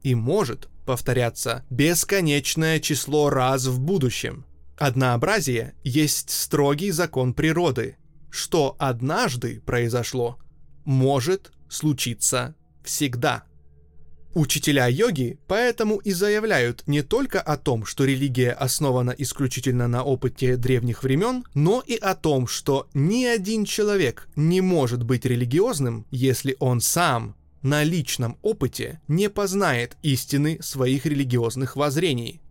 и 0.03 0.13
может 0.13 0.69
повторяться 0.85 1.65
бесконечное 1.71 2.79
число 2.79 3.31
раз 3.31 3.65
в 3.65 3.79
будущем. 3.79 4.45
Однообразие 4.77 5.73
есть 5.83 6.29
строгий 6.29 6.91
закон 6.91 7.33
природы. 7.33 7.97
Что 8.29 8.75
однажды 8.77 9.59
произошло, 9.65 10.37
может 10.85 11.51
случиться 11.67 12.53
всегда. 12.83 13.43
Учителя 14.33 14.87
йоги 14.87 15.37
поэтому 15.47 15.97
и 15.97 16.11
заявляют 16.11 16.83
не 16.87 17.03
только 17.03 17.39
о 17.39 17.55
том, 17.55 17.85
что 17.85 18.03
религия 18.03 18.51
основана 18.51 19.11
исключительно 19.11 19.87
на 19.87 20.03
опыте 20.03 20.57
древних 20.57 21.03
времен, 21.03 21.43
но 21.53 21.83
и 21.85 21.95
о 21.97 22.15
том, 22.15 22.47
что 22.47 22.87
ни 22.95 23.25
один 23.25 23.63
человек 23.63 24.27
не 24.35 24.61
может 24.61 25.03
быть 25.03 25.25
религиозным, 25.25 26.07
если 26.09 26.55
он 26.59 26.81
сам 26.81 27.35
на 27.61 27.83
личном 27.83 28.37
опыте 28.41 29.01
не 29.07 29.29
познает 29.29 29.97
истины 30.01 30.57
своих 30.61 31.05
религиозных 31.05 31.75
воззрений. 31.75 32.41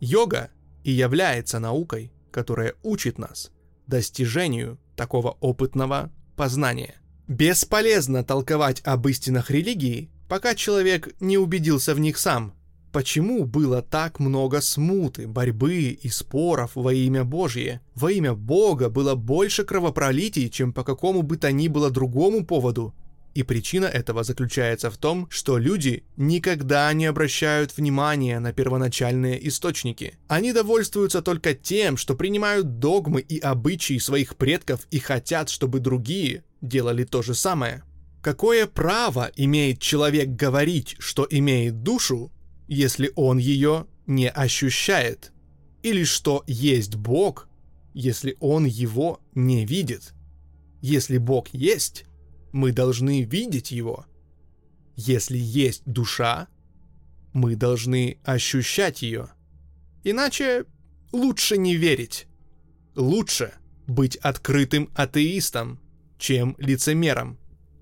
Йога 0.00 0.50
и 0.82 0.90
является 0.90 1.60
наукой, 1.60 2.12
которая 2.32 2.74
учит 2.82 3.18
нас 3.18 3.52
достижению 3.86 4.78
такого 4.96 5.36
опытного 5.40 6.10
познания. 6.36 6.94
Бесполезно 7.28 8.24
толковать 8.24 8.80
об 8.84 9.06
истинах 9.08 9.50
религии, 9.50 10.10
пока 10.30 10.54
человек 10.54 11.08
не 11.18 11.38
убедился 11.38 11.92
в 11.92 11.98
них 11.98 12.16
сам. 12.16 12.54
Почему 12.92 13.44
было 13.44 13.82
так 13.82 14.20
много 14.20 14.60
смуты, 14.60 15.26
борьбы 15.26 15.98
и 16.00 16.08
споров 16.08 16.70
во 16.76 16.94
имя 16.94 17.24
Божье? 17.24 17.80
Во 17.96 18.12
имя 18.12 18.34
Бога 18.34 18.88
было 18.90 19.16
больше 19.16 19.64
кровопролитий, 19.64 20.48
чем 20.48 20.72
по 20.72 20.84
какому 20.84 21.22
бы 21.22 21.36
то 21.36 21.50
ни 21.50 21.66
было 21.66 21.90
другому 21.90 22.46
поводу. 22.46 22.94
И 23.34 23.42
причина 23.42 23.86
этого 23.86 24.22
заключается 24.22 24.88
в 24.92 24.96
том, 24.98 25.26
что 25.30 25.58
люди 25.58 26.04
никогда 26.16 26.92
не 26.92 27.06
обращают 27.06 27.76
внимания 27.76 28.38
на 28.38 28.52
первоначальные 28.52 29.48
источники. 29.48 30.16
Они 30.28 30.52
довольствуются 30.52 31.22
только 31.22 31.54
тем, 31.54 31.96
что 31.96 32.14
принимают 32.14 32.78
догмы 32.78 33.20
и 33.20 33.40
обычаи 33.40 33.98
своих 33.98 34.36
предков 34.36 34.86
и 34.92 35.00
хотят, 35.00 35.48
чтобы 35.48 35.80
другие 35.80 36.44
делали 36.60 37.02
то 37.02 37.20
же 37.20 37.34
самое. 37.34 37.82
Какое 38.22 38.66
право 38.66 39.30
имеет 39.34 39.80
человек 39.80 40.28
говорить, 40.30 40.96
что 40.98 41.26
имеет 41.28 41.82
душу, 41.82 42.30
если 42.68 43.10
он 43.16 43.38
ее 43.38 43.86
не 44.06 44.28
ощущает? 44.28 45.32
Или 45.82 46.04
что 46.04 46.44
есть 46.46 46.96
Бог, 46.96 47.48
если 47.94 48.36
он 48.40 48.66
его 48.66 49.20
не 49.34 49.64
видит? 49.64 50.12
Если 50.82 51.16
Бог 51.16 51.48
есть, 51.52 52.04
мы 52.52 52.72
должны 52.72 53.22
видеть 53.22 53.70
его. 53.70 54.04
Если 54.96 55.38
есть 55.38 55.82
душа, 55.86 56.48
мы 57.32 57.56
должны 57.56 58.18
ощущать 58.24 59.00
ее. 59.00 59.30
Иначе 60.04 60.66
лучше 61.12 61.56
не 61.56 61.76
верить. 61.76 62.26
Лучше 62.96 63.54
быть 63.86 64.16
открытым 64.16 64.90
атеистом, 64.94 65.80
чем 66.18 66.54
лицемером. 66.58 67.38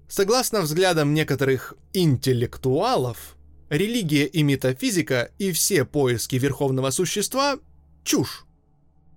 Согласно 0.09 0.63
взглядам 0.63 1.13
некоторых 1.13 1.75
интеллектуалов, 1.93 3.37
религия 3.69 4.25
и 4.25 4.43
метафизика 4.43 5.31
и 5.39 5.53
все 5.53 5.85
поиски 5.85 6.37
верховного 6.37 6.91
существа– 6.91 7.59
чушь. 8.05 8.47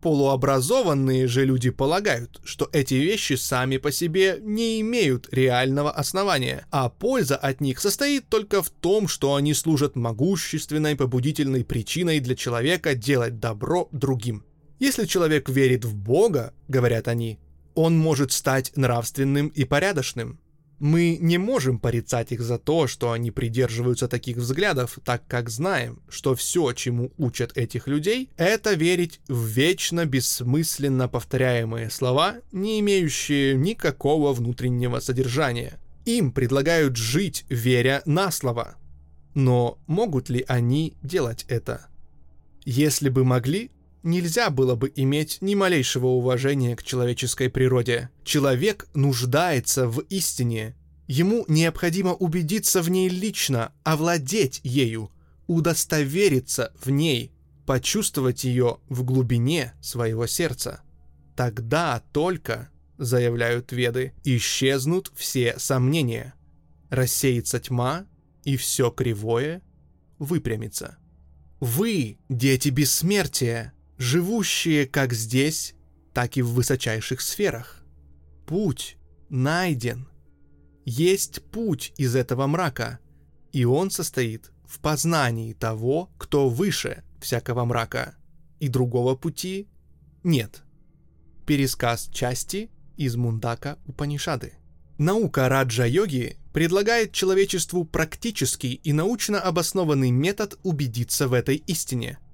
Полуобразованные 0.02 1.28
же 1.28 1.46
люди 1.46 1.70
полагают, 1.70 2.42
что 2.44 2.68
эти 2.74 2.96
вещи 2.96 3.34
сами 3.34 3.78
по 3.78 3.92
себе 3.92 4.40
не 4.42 4.82
имеют 4.82 5.30
реального 5.32 5.92
основания, 5.92 6.66
а 6.72 6.90
польза 6.90 7.38
от 7.38 7.62
них 7.62 7.80
состоит 7.80 8.28
только 8.28 8.62
в 8.62 8.70
том, 8.70 9.08
что 9.08 9.36
они 9.36 9.54
служат 9.54 9.96
могущественной 9.96 10.98
побудительной 10.98 11.64
причиной 11.64 12.20
для 12.20 12.36
человека 12.36 12.96
делать 12.96 13.40
добро 13.40 13.88
другим. 13.92 14.44
Если 14.80 15.06
человек 15.06 15.48
верит 15.48 15.86
в 15.86 15.96
Бога, 15.96 16.54
говорят 16.68 17.08
они, 17.08 17.40
он 17.76 17.98
может 17.98 18.34
стать 18.34 18.76
нравственным 18.76 19.48
и 19.48 19.64
порядочным. 19.64 20.41
Мы 20.82 21.20
не 21.22 21.38
можем 21.38 21.78
порицать 21.78 22.32
их 22.32 22.42
за 22.42 22.58
то, 22.58 22.88
что 22.88 23.12
они 23.12 23.30
придерживаются 23.30 24.08
таких 24.08 24.38
взглядов, 24.38 24.98
так 25.06 25.22
как 25.28 25.48
знаем, 25.52 26.02
что 26.10 26.34
все, 26.34 26.74
чему 26.74 27.12
учат 27.20 27.56
этих 27.56 27.88
людей, 27.88 28.32
это 28.36 28.74
верить 28.74 29.20
в 29.28 29.46
вечно 29.46 30.08
бессмысленно 30.08 31.08
повторяемые 31.08 31.92
слова, 31.92 32.38
не 32.52 32.80
имеющие 32.80 33.54
никакого 33.54 34.34
внутреннего 34.34 35.00
содержания. 35.02 35.80
Им 36.06 36.32
предлагают 36.32 36.96
жить, 36.96 37.46
веря 37.48 38.02
на 38.08 38.32
слово. 38.32 38.74
Но 39.36 39.78
могут 39.86 40.30
ли 40.30 40.44
они 40.48 40.98
делать 41.04 41.46
это? 41.48 41.90
Если 42.66 43.10
бы 43.10 43.24
могли, 43.24 43.70
нельзя 44.04 44.50
было 44.50 44.76
бы 44.76 44.92
иметь 44.96 45.38
ни 45.42 45.56
малейшего 45.56 46.08
уважения 46.08 46.76
к 46.76 46.84
человеческой 46.84 47.50
природе. 47.50 48.10
Человек 48.24 48.88
нуждается 48.94 49.88
в 49.88 50.00
истине. 50.10 50.76
Ему 51.08 51.46
необходимо 51.48 52.14
убедиться 52.14 52.82
в 52.82 52.90
ней 52.90 53.10
лично, 53.10 53.74
овладеть 53.84 54.62
ею, 54.64 55.12
удостовериться 55.48 56.74
в 56.80 56.90
ней, 56.90 57.32
почувствовать 57.66 58.44
ее 58.44 58.80
в 58.90 59.04
глубине 59.04 59.74
своего 59.82 60.28
сердца. 60.28 60.82
Тогда 61.36 62.04
только, 62.14 62.70
заявляют 62.98 63.72
веды, 63.72 64.14
исчезнут 64.24 65.12
все 65.16 65.58
сомнения. 65.60 66.34
Рассеется 66.90 67.60
тьма, 67.60 68.06
и 68.44 68.58
все 68.58 68.90
кривое 68.90 69.62
выпрямится. 70.20 70.98
Вы, 71.60 72.18
дети 72.30 72.70
бессмертия, 72.70 73.74
живущие 74.02 74.88
как 74.88 75.14
здесь, 75.14 75.76
так 76.12 76.36
и 76.36 76.42
в 76.42 76.50
высочайших 76.54 77.22
сферах. 77.22 77.84
Путь 78.48 78.98
найден. 79.30 80.08
Есть 80.86 81.44
путь 81.52 81.94
из 81.98 82.16
этого 82.16 82.48
мрака, 82.48 83.00
и 83.52 83.64
он 83.64 83.92
состоит 83.92 84.52
в 84.66 84.80
познании 84.80 85.54
того, 85.54 86.10
кто 86.18 86.50
выше 86.50 87.04
всякого 87.22 87.64
мрака, 87.66 88.16
и 88.60 88.70
другого 88.70 89.16
пути 89.16 89.68
нет. 90.24 90.64
Пересказ 91.46 92.10
части 92.12 92.72
из 92.98 93.16
Мундака 93.16 93.78
Упанишады. 93.86 94.54
Наука 94.98 95.48
Раджа-йоги 95.48 96.38
предлагает 96.54 97.12
человечеству 97.12 97.86
практический 97.86 98.74
и 98.74 98.94
научно 98.94 99.40
обоснованный 99.40 100.10
метод 100.10 100.58
убедиться 100.64 101.28
в 101.28 101.34
этой 101.34 101.58
истине– 101.58 102.18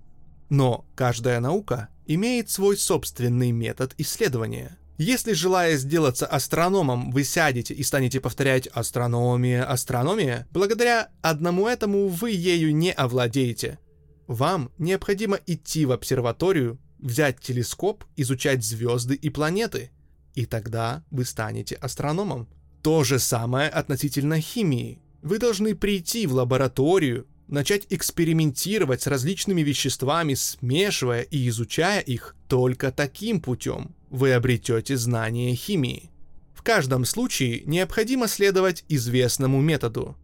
но 0.50 0.86
каждая 0.96 1.40
наука 1.40 1.90
имеет 2.06 2.50
свой 2.50 2.78
собственный 2.78 3.52
метод 3.52 3.94
исследования. 3.98 4.78
Если, 4.98 5.34
желая 5.34 5.78
сделаться 5.78 6.26
астрономом, 6.26 7.12
вы 7.12 7.24
сядете 7.24 7.74
и 7.76 7.84
станете 7.84 8.20
повторять 8.20 8.68
«астрономия, 8.68 9.64
астрономия», 9.64 10.48
благодаря 10.52 11.10
одному 11.22 11.68
этому 11.68 12.08
вы 12.08 12.32
ею 12.32 12.76
не 12.76 12.92
овладеете. 12.92 13.78
Вам 14.26 14.72
необходимо 14.80 15.40
идти 15.46 15.86
в 15.86 15.92
обсерваторию, 15.92 16.80
взять 16.98 17.40
телескоп, 17.40 18.06
изучать 18.16 18.64
звезды 18.64 19.14
и 19.14 19.30
планеты, 19.30 19.92
и 20.34 20.46
тогда 20.46 21.04
вы 21.12 21.26
станете 21.26 21.76
астрономом. 21.76 22.48
То 22.82 23.04
же 23.04 23.20
самое 23.20 23.70
относительно 23.70 24.42
химии. 24.42 25.02
Вы 25.22 25.38
должны 25.40 25.76
прийти 25.76 26.26
в 26.26 26.34
лабораторию, 26.34 27.28
начать 27.48 27.88
экспериментировать 27.90 29.02
с 29.02 29.08
различными 29.08 29.62
веществами, 29.62 30.34
смешивая 30.34 31.22
и 31.22 31.48
изучая 31.50 32.02
их, 32.02 32.36
только 32.48 32.92
таким 32.92 33.42
путем 33.42 33.96
вы 34.10 34.34
обретете 34.34 34.98
знание 34.98 35.56
химии. 35.56 36.12
В 36.54 36.64
каждом 36.64 37.06
случае 37.06 37.62
необходимо 37.66 38.28
следовать 38.28 38.84
известному 38.90 39.62
методу. 39.62 40.18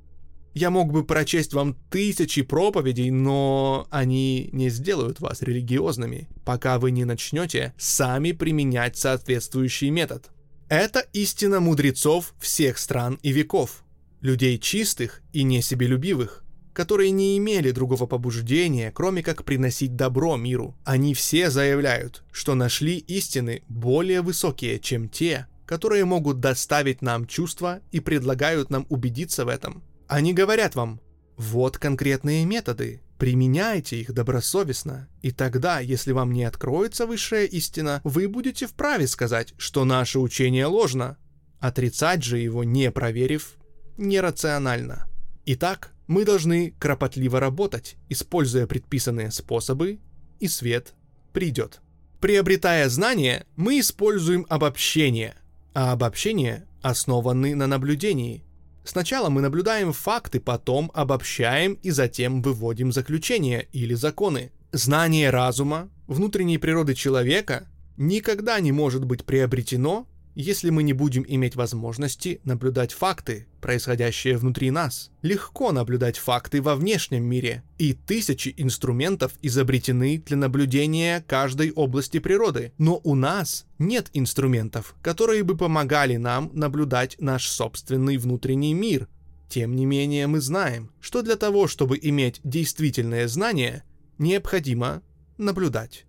Я 0.53 0.69
мог 0.69 0.91
бы 0.91 1.03
прочесть 1.03 1.53
вам 1.53 1.75
тысячи 1.89 2.43
проповедей, 2.43 3.09
но 3.09 3.87
они 3.89 4.49
не 4.51 4.69
сделают 4.69 5.19
вас 5.19 5.41
религиозными, 5.41 6.29
пока 6.45 6.77
вы 6.77 6.91
не 6.91 7.05
начнете 7.05 7.73
сами 7.77 8.33
применять 8.33 8.97
соответствующий 8.97 9.89
метод. 9.89 10.29
Это 10.69 10.99
истина 11.13 11.59
мудрецов 11.59 12.35
всех 12.39 12.77
стран 12.77 13.19
и 13.23 13.31
веков, 13.31 13.83
людей 14.21 14.59
чистых 14.59 15.21
и 15.33 15.43
несебелюбивых, 15.43 16.42
которые 16.73 17.11
не 17.11 17.37
имели 17.37 17.71
другого 17.71 18.05
побуждения, 18.05 18.91
кроме 18.91 19.23
как 19.23 19.45
приносить 19.45 19.95
добро 19.95 20.35
миру. 20.35 20.75
Они 20.83 21.13
все 21.13 21.49
заявляют, 21.49 22.23
что 22.31 22.55
нашли 22.55 22.97
истины 22.97 23.63
более 23.69 24.21
высокие, 24.21 24.79
чем 24.79 25.07
те, 25.07 25.47
которые 25.65 26.05
могут 26.05 26.39
доставить 26.39 27.01
нам 27.01 27.25
чувства 27.25 27.79
и 27.91 27.99
предлагают 27.99 28.69
нам 28.69 28.85
убедиться 28.89 29.45
в 29.45 29.47
этом. 29.47 29.83
Они 30.07 30.33
говорят 30.33 30.75
вам, 30.75 30.99
Вот 31.37 31.77
конкретные 31.77 32.45
методы. 32.45 33.01
Применяйте 33.17 33.99
их 33.99 34.13
добросовестно, 34.13 35.07
и 35.21 35.31
тогда, 35.31 35.79
если 35.79 36.11
вам 36.11 36.31
не 36.31 36.43
откроется 36.43 37.05
высшая 37.05 37.45
истина, 37.45 38.01
вы 38.03 38.27
будете 38.27 38.67
вправе 38.67 39.07
сказать, 39.07 39.53
что 39.57 39.85
наше 39.85 40.19
учение 40.19 40.65
ложно. 40.65 41.17
Отрицать 41.59 42.23
же 42.23 42.37
его, 42.37 42.63
не 42.65 42.91
проверив, 42.91 43.53
нерационально. 43.97 45.07
Итак, 45.45 45.92
мы 46.07 46.25
должны 46.25 46.73
кропотливо 46.79 47.39
работать, 47.39 47.95
используя 48.09 48.67
предписанные 48.67 49.31
способы, 49.31 49.99
и 50.39 50.47
свет 50.47 50.93
придет. 51.31 51.81
Приобретая 52.19 52.87
знания, 52.89 53.45
мы 53.55 53.79
используем 53.79 54.45
обобщение, 54.49 55.35
а 55.73 55.91
обобщение 55.91 56.67
основаны 56.81 57.55
на 57.55 57.67
наблюдении. 57.67 58.45
Сначала 58.83 59.29
мы 59.29 59.41
наблюдаем 59.41 59.93
факты, 59.93 60.39
потом 60.39 60.91
обобщаем 60.93 61.73
и 61.83 61.89
затем 61.91 62.41
выводим 62.41 62.91
заключения 62.91 63.67
или 63.71 63.93
законы. 63.93 64.51
Знание 64.71 65.29
разума, 65.29 65.89
внутренней 66.07 66.57
природы 66.57 66.93
человека 66.93 67.67
никогда 67.97 68.59
не 68.59 68.71
может 68.71 69.05
быть 69.05 69.25
приобретено 69.25 70.07
если 70.35 70.69
мы 70.69 70.83
не 70.83 70.93
будем 70.93 71.23
иметь 71.27 71.55
возможности 71.55 72.41
наблюдать 72.43 72.91
факты, 72.91 73.47
происходящие 73.61 74.37
внутри 74.37 74.71
нас. 74.71 75.11
Легко 75.21 75.71
наблюдать 75.71 76.17
факты 76.17 76.61
во 76.61 76.75
внешнем 76.75 77.23
мире, 77.23 77.63
и 77.77 77.93
тысячи 77.93 78.53
инструментов 78.57 79.33
изобретены 79.41 80.17
для 80.25 80.37
наблюдения 80.37 81.23
каждой 81.27 81.71
области 81.71 82.19
природы, 82.19 82.73
но 82.77 82.99
у 83.03 83.15
нас 83.15 83.65
нет 83.79 84.09
инструментов, 84.13 84.95
которые 85.01 85.43
бы 85.43 85.55
помогали 85.55 86.17
нам 86.17 86.49
наблюдать 86.53 87.15
наш 87.19 87.47
собственный 87.47 88.17
внутренний 88.17 88.73
мир. 88.73 89.07
Тем 89.49 89.75
не 89.75 89.85
менее, 89.85 90.27
мы 90.27 90.41
знаем, 90.41 90.91
что 90.99 91.21
для 91.21 91.35
того, 91.35 91.67
чтобы 91.67 91.99
иметь 92.01 92.41
действительное 92.43 93.27
знание, 93.27 93.83
необходимо 94.17 95.03
наблюдать. 95.37 96.05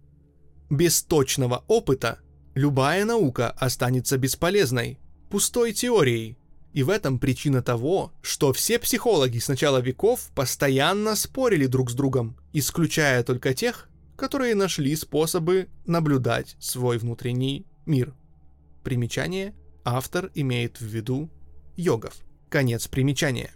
Без 0.70 1.02
точного 1.02 1.62
опыта 1.68 2.20
Любая 2.54 3.04
наука 3.04 3.50
останется 3.50 4.16
бесполезной, 4.16 4.98
пустой 5.28 5.72
теорией. 5.72 6.38
И 6.72 6.82
в 6.82 6.90
этом 6.90 7.18
причина 7.18 7.62
того, 7.62 8.12
что 8.22 8.52
все 8.52 8.78
психологи 8.78 9.38
с 9.38 9.48
начала 9.48 9.78
веков 9.78 10.30
постоянно 10.34 11.16
спорили 11.16 11.66
друг 11.66 11.90
с 11.90 11.94
другом, 11.94 12.36
исключая 12.52 13.22
только 13.24 13.54
тех, 13.54 13.88
которые 14.16 14.54
нашли 14.54 14.94
способы 14.94 15.68
наблюдать 15.86 16.56
свой 16.60 16.98
внутренний 16.98 17.66
мир. 17.86 18.14
Примечание. 18.84 19.54
Автор 19.84 20.30
имеет 20.34 20.80
в 20.80 20.84
виду 20.84 21.30
йогов. 21.76 22.14
Конец 22.48 22.86
примечания. 22.86 23.50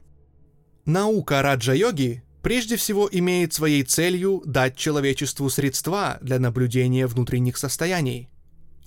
Наука 0.85 1.43
раджа-йоги 1.43 2.25
прежде 2.43 2.77
всего 2.77 3.09
имеет 3.11 3.53
своей 3.53 3.85
целью 3.85 4.43
дать 4.45 4.77
человечеству 4.77 5.49
средства 5.51 6.19
для 6.21 6.41
наблюдения 6.41 7.07
внутренних 7.07 7.59
состояний– 7.59 8.29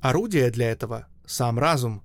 Орудие 0.02 0.50
для 0.50 0.72
этого– 0.72 1.08
сам 1.28 1.60
разум. 1.60 2.04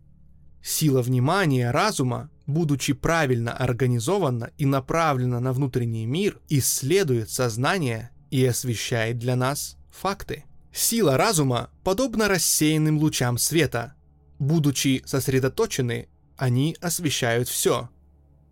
Сила 0.63 1.01
внимания 1.01 1.71
разума, 1.71 2.31
будучи 2.47 2.93
правильно 2.93 3.57
организована 3.57 4.51
и 4.59 4.67
направлена 4.67 5.41
на 5.41 5.55
внутренний 5.55 6.05
мир, 6.05 6.39
исследует 6.51 7.31
сознание 7.31 8.11
и 8.31 8.45
освещает 8.45 9.19
для 9.19 9.35
нас 9.35 9.79
факты. 9.91 10.45
Сила 10.75 11.17
разума 11.17 11.71
подобна 11.85 12.29
рассеянным 12.29 12.99
лучам 12.99 13.39
света. 13.39 13.95
Будучи 14.39 15.03
сосредоточены, 15.07 16.09
они 16.37 16.77
освещают 16.83 17.49
все. 17.49 17.89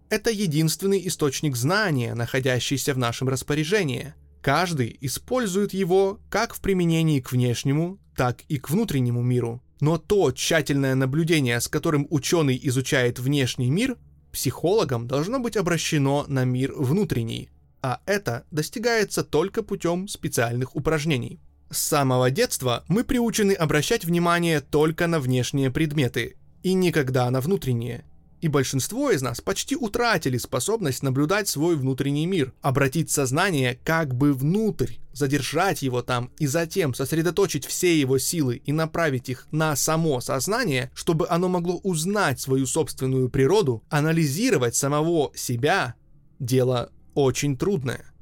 Это 0.08 0.30
единственный 0.30 1.06
источник 1.06 1.54
знания, 1.54 2.14
находящийся 2.14 2.94
в 2.94 2.98
нашем 2.98 3.28
распоряжении. 3.28 4.14
Каждый 4.40 4.96
использует 5.02 5.74
его 5.74 6.18
как 6.30 6.54
в 6.54 6.62
применении 6.62 7.20
к 7.20 7.32
внешнему, 7.32 7.98
так 8.16 8.42
и 8.48 8.58
к 8.58 8.70
внутреннему 8.70 9.22
миру. 9.22 9.62
Но 9.80 9.98
то 9.98 10.32
тщательное 10.32 10.94
наблюдение, 10.94 11.60
с 11.60 11.68
которым 11.68 12.06
ученый 12.10 12.58
изучает 12.62 13.18
внешний 13.18 13.70
мир, 13.70 13.96
психологом 14.32 15.06
должно 15.06 15.38
быть 15.38 15.56
обращено 15.56 16.24
на 16.28 16.44
мир 16.44 16.72
внутренний, 16.76 17.50
а 17.82 18.00
это 18.06 18.44
достигается 18.50 19.22
только 19.22 19.62
путем 19.62 20.08
специальных 20.08 20.74
упражнений. 20.74 21.40
С 21.70 21.78
самого 21.78 22.30
детства 22.30 22.84
мы 22.88 23.04
приучены 23.04 23.52
обращать 23.52 24.04
внимание 24.04 24.60
только 24.60 25.06
на 25.06 25.20
внешние 25.20 25.70
предметы 25.70 26.36
и 26.62 26.72
никогда 26.72 27.30
на 27.30 27.40
внутренние 27.40 28.04
и 28.44 28.48
большинство 28.48 29.10
из 29.10 29.22
нас 29.22 29.40
почти 29.40 29.74
утратили 29.74 30.36
способность 30.36 31.02
наблюдать 31.02 31.48
свой 31.48 31.76
внутренний 31.76 32.26
мир, 32.26 32.52
обратить 32.60 33.10
сознание 33.10 33.78
как 33.84 34.14
бы 34.14 34.34
внутрь, 34.34 34.96
задержать 35.14 35.80
его 35.80 36.02
там 36.02 36.30
и 36.38 36.46
затем 36.46 36.92
сосредоточить 36.92 37.64
все 37.64 37.98
его 37.98 38.18
силы 38.18 38.56
и 38.56 38.70
направить 38.70 39.30
их 39.30 39.46
на 39.50 39.74
само 39.76 40.20
сознание, 40.20 40.90
чтобы 40.94 41.26
оно 41.30 41.48
могло 41.48 41.80
узнать 41.84 42.38
свою 42.38 42.66
собственную 42.66 43.30
природу, 43.30 43.82
анализировать 43.88 44.76
самого 44.76 45.32
себя, 45.34 45.94
дело 46.38 46.92
очень 47.14 47.56
трудное. 47.56 48.12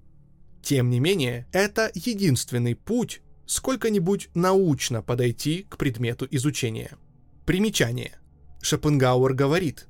Тем 0.63 0.89
не 0.89 1.01
менее, 1.01 1.49
это 1.51 1.91
единственный 1.97 2.77
путь 2.77 3.23
сколько-нибудь 3.47 4.29
научно 4.35 5.03
подойти 5.03 5.67
к 5.69 5.77
предмету 5.77 6.29
изучения. 6.31 6.97
Примечание. 7.45 8.21
Шопенгауэр 8.61 9.35
говорит, 9.35 9.89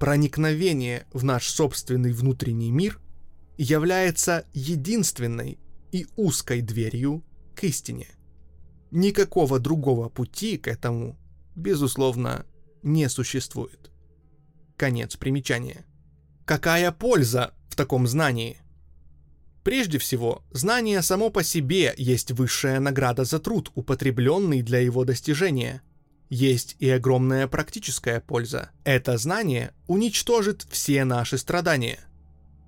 проникновение 0.00 1.06
в 1.12 1.24
наш 1.24 1.46
собственный 1.46 2.12
внутренний 2.12 2.70
мир 2.70 2.98
является 3.58 4.46
единственной 4.54 5.58
и 5.92 6.06
узкой 6.16 6.62
дверью 6.62 7.22
к 7.54 7.64
истине. 7.64 8.08
Никакого 8.90 9.60
другого 9.60 10.08
пути 10.08 10.56
к 10.56 10.68
этому, 10.68 11.18
безусловно, 11.54 12.46
не 12.82 13.10
существует. 13.10 13.90
Конец 14.78 15.16
примечания. 15.16 15.84
Какая 16.46 16.90
польза 16.92 17.52
в 17.68 17.76
таком 17.76 18.06
знании? 18.06 18.56
Прежде 19.62 19.98
всего, 19.98 20.42
знание 20.50 21.02
само 21.02 21.28
по 21.28 21.42
себе 21.42 21.92
есть 21.98 22.30
высшая 22.30 22.80
награда 22.80 23.24
за 23.24 23.38
труд, 23.38 23.70
употребленный 23.74 24.62
для 24.62 24.78
его 24.78 25.04
достижения– 25.04 25.82
есть 26.30 26.76
и 26.78 26.88
огромная 26.88 27.48
практическая 27.48 28.20
польза. 28.20 28.70
Это 28.84 29.18
знание 29.18 29.74
уничтожит 29.88 30.64
все 30.70 31.04
наши 31.04 31.36
страдания. 31.36 31.98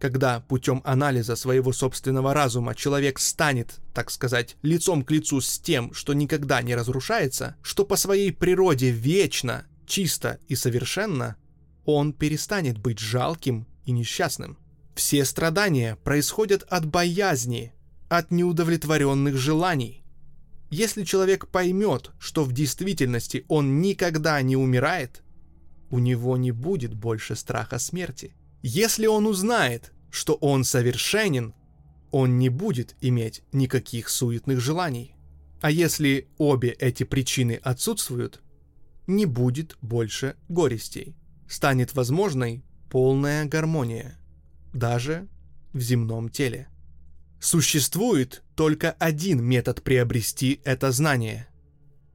Когда 0.01 0.40
путем 0.40 0.83
анализа 0.85 1.37
своего 1.37 1.72
собственного 1.72 2.35
разума 2.35 2.75
человек 2.75 3.20
станет, 3.20 3.77
так 3.94 4.11
сказать, 4.11 4.57
лицом 4.62 5.05
к 5.05 5.12
лицу 5.12 5.40
с 5.40 5.61
тем, 5.61 5.94
что 5.94 6.12
никогда 6.12 6.61
не 6.61 6.75
разрушается, 6.75 7.55
что 7.62 7.85
по 7.85 7.94
своей 7.94 8.33
природе 8.33 8.90
вечно, 8.90 9.64
чисто 9.87 10.40
и 10.48 10.57
совершенно, 10.57 11.37
он 11.85 12.12
перестанет 12.12 12.79
быть 12.79 12.98
жалким 12.98 13.68
и 13.85 13.92
несчастным. 13.92 14.59
Все 14.96 15.25
страдания 15.25 15.96
происходят 16.03 16.64
от 16.64 16.85
боязни, 16.85 17.72
от 18.09 18.33
неудовлетворенных 18.33 19.37
желаний, 19.37 20.02
если 20.73 21.05
человек 21.05 21.49
поймет, 21.49 22.13
что 22.19 22.45
в 22.45 22.53
действительности 22.53 23.45
он 23.49 23.83
никогда 23.83 24.41
не 24.41 24.57
умирает, 24.57 25.23
у 25.91 25.99
него 25.99 26.39
не 26.39 26.51
будет 26.51 26.95
больше 26.95 27.37
страха 27.37 27.79
смерти. 27.79 28.35
Если 28.63 29.07
он 29.07 29.27
узнает, 29.27 29.93
что 30.11 30.33
он 30.37 30.65
совершенен, 30.65 31.53
он 32.11 32.39
не 32.39 32.49
будет 32.49 32.97
иметь 33.03 33.43
никаких 33.53 34.09
суетных 34.09 34.61
желаний. 34.61 35.15
А 35.61 35.71
если 35.71 36.29
обе 36.39 36.71
эти 36.71 37.05
причины 37.05 37.61
отсутствуют, 37.63 38.41
не 39.07 39.27
будет 39.27 39.77
больше 39.83 40.37
горестей. 40.49 41.15
Станет 41.51 41.93
возможной 41.95 42.65
полная 42.89 43.45
гармония, 43.45 44.17
даже 44.73 45.29
в 45.75 45.81
земном 45.81 46.31
теле. 46.31 46.69
Существует 47.41 48.43
только 48.55 48.93
один 48.93 49.43
метод 49.43 49.83
приобрести 49.83 50.61
это 50.65 50.93
знание. 50.93 51.49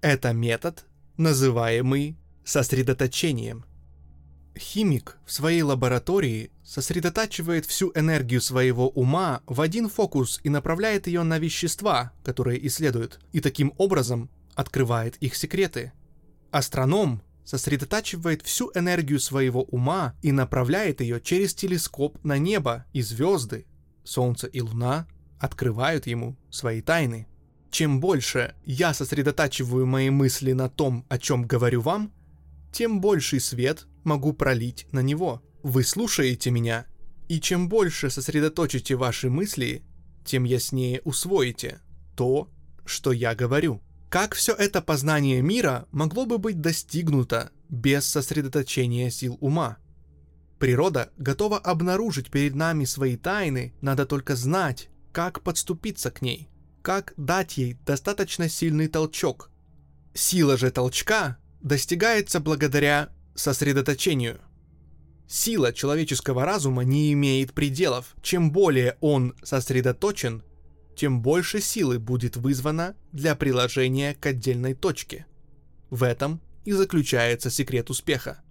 Это 0.02 0.34
метод, 0.34 0.86
называемый 1.18 2.18
сосредоточением. 2.46 3.66
Химик 4.58 5.18
в 5.26 5.32
своей 5.32 5.62
лаборатории 5.62 6.52
сосредотачивает 6.64 7.66
всю 7.66 7.92
энергию 7.94 8.42
своего 8.42 8.90
ума 8.90 9.42
в 9.46 9.62
один 9.62 9.90
фокус 9.90 10.40
и 10.44 10.50
направляет 10.50 11.08
ее 11.08 11.24
на 11.24 11.38
вещества, 11.38 12.12
которые 12.24 12.66
исследует, 12.68 13.20
и 13.32 13.40
таким 13.40 13.74
образом 13.78 14.30
открывает 14.56 15.16
их 15.18 15.36
секреты. 15.36 15.94
Астроном 16.52 17.22
сосредотачивает 17.44 18.42
всю 18.42 18.72
энергию 18.74 19.20
своего 19.20 19.64
ума 19.64 20.16
и 20.22 20.32
направляет 20.32 21.02
ее 21.02 21.22
через 21.22 21.54
телескоп 21.54 22.22
на 22.24 22.38
небо 22.38 22.86
и 22.94 23.02
звезды, 23.02 23.66
Солнце 24.04 24.48
и 24.48 24.62
Луна 24.62 25.08
открывают 25.40 26.08
ему 26.08 26.36
свои 26.50 26.82
тайны. 26.82 27.28
Чем 27.70 28.00
больше 28.00 28.56
я 28.66 28.94
сосредотачиваю 28.94 29.86
мои 29.86 30.10
мысли 30.10 30.54
на 30.54 30.70
том, 30.70 31.06
о 31.10 31.18
чем 31.18 31.46
говорю 31.46 31.82
вам, 31.82 32.12
тем 32.72 33.02
больший 33.02 33.40
свет 33.40 33.88
могу 34.04 34.34
пролить 34.34 34.88
на 34.92 35.02
него. 35.02 35.42
Вы 35.64 35.84
слушаете 35.84 36.52
меня, 36.52 36.86
И 37.28 37.42
чем 37.42 37.68
больше 37.68 38.10
сосредоточите 38.10 38.96
ваши 38.96 39.30
мысли, 39.30 39.84
тем 40.24 40.46
яснее 40.46 41.02
усвоите 41.04 41.82
то, 42.16 42.50
что 42.86 43.12
я 43.12 43.36
говорю. 43.36 43.82
Как 44.10 44.34
все 44.34 44.54
это 44.54 44.82
познание 44.82 45.42
мира 45.42 45.88
могло 45.92 46.26
бы 46.26 46.38
быть 46.38 46.62
достигнуто 46.62 47.52
без 47.68 48.06
сосредоточения 48.06 49.10
сил 49.10 49.38
ума? 49.42 49.78
Природа 50.60 51.12
готова 51.18 51.58
обнаружить 51.58 52.32
перед 52.32 52.56
нами 52.56 52.86
свои 52.86 53.18
тайны, 53.18 53.74
надо 53.82 54.06
только 54.06 54.36
знать, 54.36 54.90
как 55.18 55.42
подступиться 55.42 56.12
к 56.12 56.22
ней, 56.22 56.48
как 56.84 57.16
дать 57.18 57.58
ей 57.58 57.76
достаточно 57.88 58.48
сильный 58.48 58.88
толчок. 58.88 59.50
Сила 60.14 60.58
же 60.58 60.70
толчка 60.70 61.40
достигается 61.60 62.40
благодаря 62.40 63.10
сосредоточению. 63.34 64.40
Сила 65.28 65.74
человеческого 65.74 66.46
разума 66.46 66.84
не 66.84 67.12
имеет 67.14 67.56
пределов. 67.56 68.16
Чем 68.22 68.52
более 68.52 68.96
он 69.00 69.34
сосредоточен, 69.42 70.44
тем 70.96 71.24
больше 71.24 71.62
силы 71.62 71.98
будет 71.98 72.38
вызвано 72.38 72.96
для 73.12 73.34
приложения 73.34 74.14
к 74.14 74.24
отдельной 74.28 74.76
точке. 74.76 75.26
В 75.90 76.04
этом 76.04 76.42
и 76.64 76.74
заключается 76.74 77.50
секрет 77.50 77.90
успеха. 77.90 78.44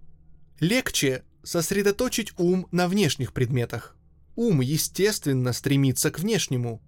Легче 0.59 1.23
сосредоточить 1.43 2.37
ум 2.37 2.67
на 2.73 2.89
внешних 2.89 3.31
предметах. 3.31 3.96
Ум, 4.37 4.61
естественно, 4.61 5.51
стремится 5.51 6.11
к 6.11 6.19
внешнему. 6.19 6.79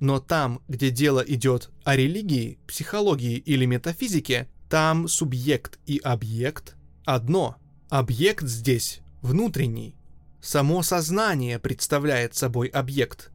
Но 0.00 0.18
там, 0.18 0.60
где 0.66 0.90
дело 0.90 1.20
идет 1.20 1.70
о 1.84 1.94
религии, 1.94 2.58
психологии 2.66 3.36
или 3.36 3.64
метафизике, 3.64 4.48
там 4.68 5.06
субъект 5.06 5.78
и 5.86 5.98
объект 6.02 6.74
одно. 7.04 7.56
Объект 7.88 8.44
здесь 8.44 9.02
внутренний. 9.22 9.94
Само 10.42 10.82
сознание 10.82 11.60
представляет 11.60 12.34
собой 12.34 12.66
объект. 12.66 13.30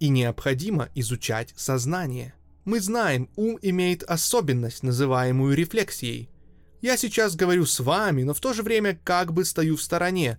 И 0.00 0.10
необходимо 0.10 0.90
изучать 0.94 1.54
сознание. 1.56 2.34
Мы 2.66 2.78
знаем, 2.78 3.30
ум 3.36 3.58
имеет 3.62 4.02
особенность, 4.02 4.82
называемую 4.82 5.56
рефлексией. 5.56 6.28
Я 6.82 6.98
сейчас 6.98 7.36
говорю 7.36 7.64
с 7.64 7.80
вами, 7.80 8.22
но 8.24 8.34
в 8.34 8.40
то 8.40 8.52
же 8.52 8.62
время 8.62 9.00
как 9.02 9.32
бы 9.32 9.46
стою 9.46 9.76
в 9.76 9.82
стороне. 9.82 10.38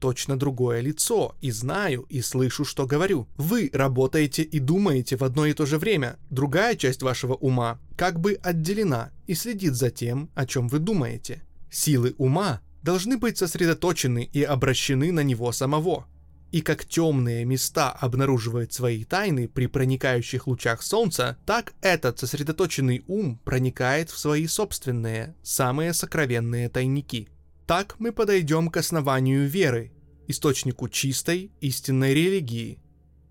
Точно 0.00 0.38
другое 0.38 0.80
лицо, 0.80 1.34
и 1.40 1.50
знаю, 1.50 2.06
и 2.08 2.20
слышу, 2.20 2.64
что 2.64 2.86
говорю. 2.86 3.26
Вы 3.36 3.68
работаете 3.72 4.42
и 4.42 4.60
думаете 4.60 5.16
в 5.16 5.24
одно 5.24 5.46
и 5.46 5.54
то 5.54 5.66
же 5.66 5.78
время. 5.78 6.18
Другая 6.30 6.76
часть 6.76 7.02
вашего 7.02 7.34
ума 7.34 7.80
как 7.96 8.20
бы 8.20 8.38
отделена 8.42 9.10
и 9.26 9.34
следит 9.34 9.74
за 9.74 9.90
тем, 9.90 10.30
о 10.34 10.46
чем 10.46 10.68
вы 10.68 10.78
думаете. 10.78 11.42
Силы 11.70 12.14
ума 12.16 12.60
должны 12.82 13.18
быть 13.18 13.38
сосредоточены 13.38 14.28
и 14.32 14.42
обращены 14.42 15.10
на 15.10 15.20
него 15.20 15.50
самого. 15.50 16.06
И 16.52 16.62
как 16.62 16.86
темные 16.86 17.44
места 17.44 17.90
обнаруживают 17.90 18.72
свои 18.72 19.04
тайны 19.04 19.48
при 19.48 19.66
проникающих 19.66 20.46
лучах 20.46 20.82
солнца, 20.82 21.36
так 21.44 21.74
этот 21.82 22.20
сосредоточенный 22.20 23.04
ум 23.06 23.38
проникает 23.44 24.10
в 24.10 24.18
свои 24.18 24.46
собственные, 24.46 25.34
самые 25.42 25.92
сокровенные 25.92 26.70
тайники. 26.70 27.28
Так 27.68 28.00
мы 28.00 28.10
подойдем 28.10 28.68
к 28.70 28.78
основанию 28.78 29.46
веры, 29.46 29.92
источнику 30.26 30.88
чистой, 30.88 31.52
истинной 31.60 32.14
религии. 32.14 32.80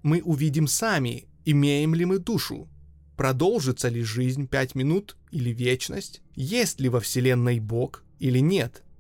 Мы 0.03 0.21
увидим 0.21 0.67
сами, 0.67 1.27
имеем 1.43 1.93
ли 1.93 2.05
мы 2.05 2.19
душу, 2.19 2.69
продолжится 3.17 3.89
ли 3.89 4.03
жизнь 4.03 4.47
пять 4.47 4.75
минут 4.75 5.17
или 5.31 5.49
вечность, 5.49 6.21
есть 6.35 6.79
ли 6.79 6.87
во 6.87 7.01
Вселенной 7.01 7.59
Бог 7.59 8.05
или 8.19 8.39
нет– 8.39 8.83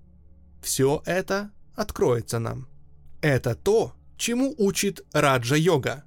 все 0.61 1.01
это 1.05 1.51
откроется 1.75 2.39
нам. 2.39 2.67
Это 3.21 3.55
то, 3.55 3.93
чему 4.17 4.53
учит 4.57 5.05
Раджа-йога. 5.13 6.03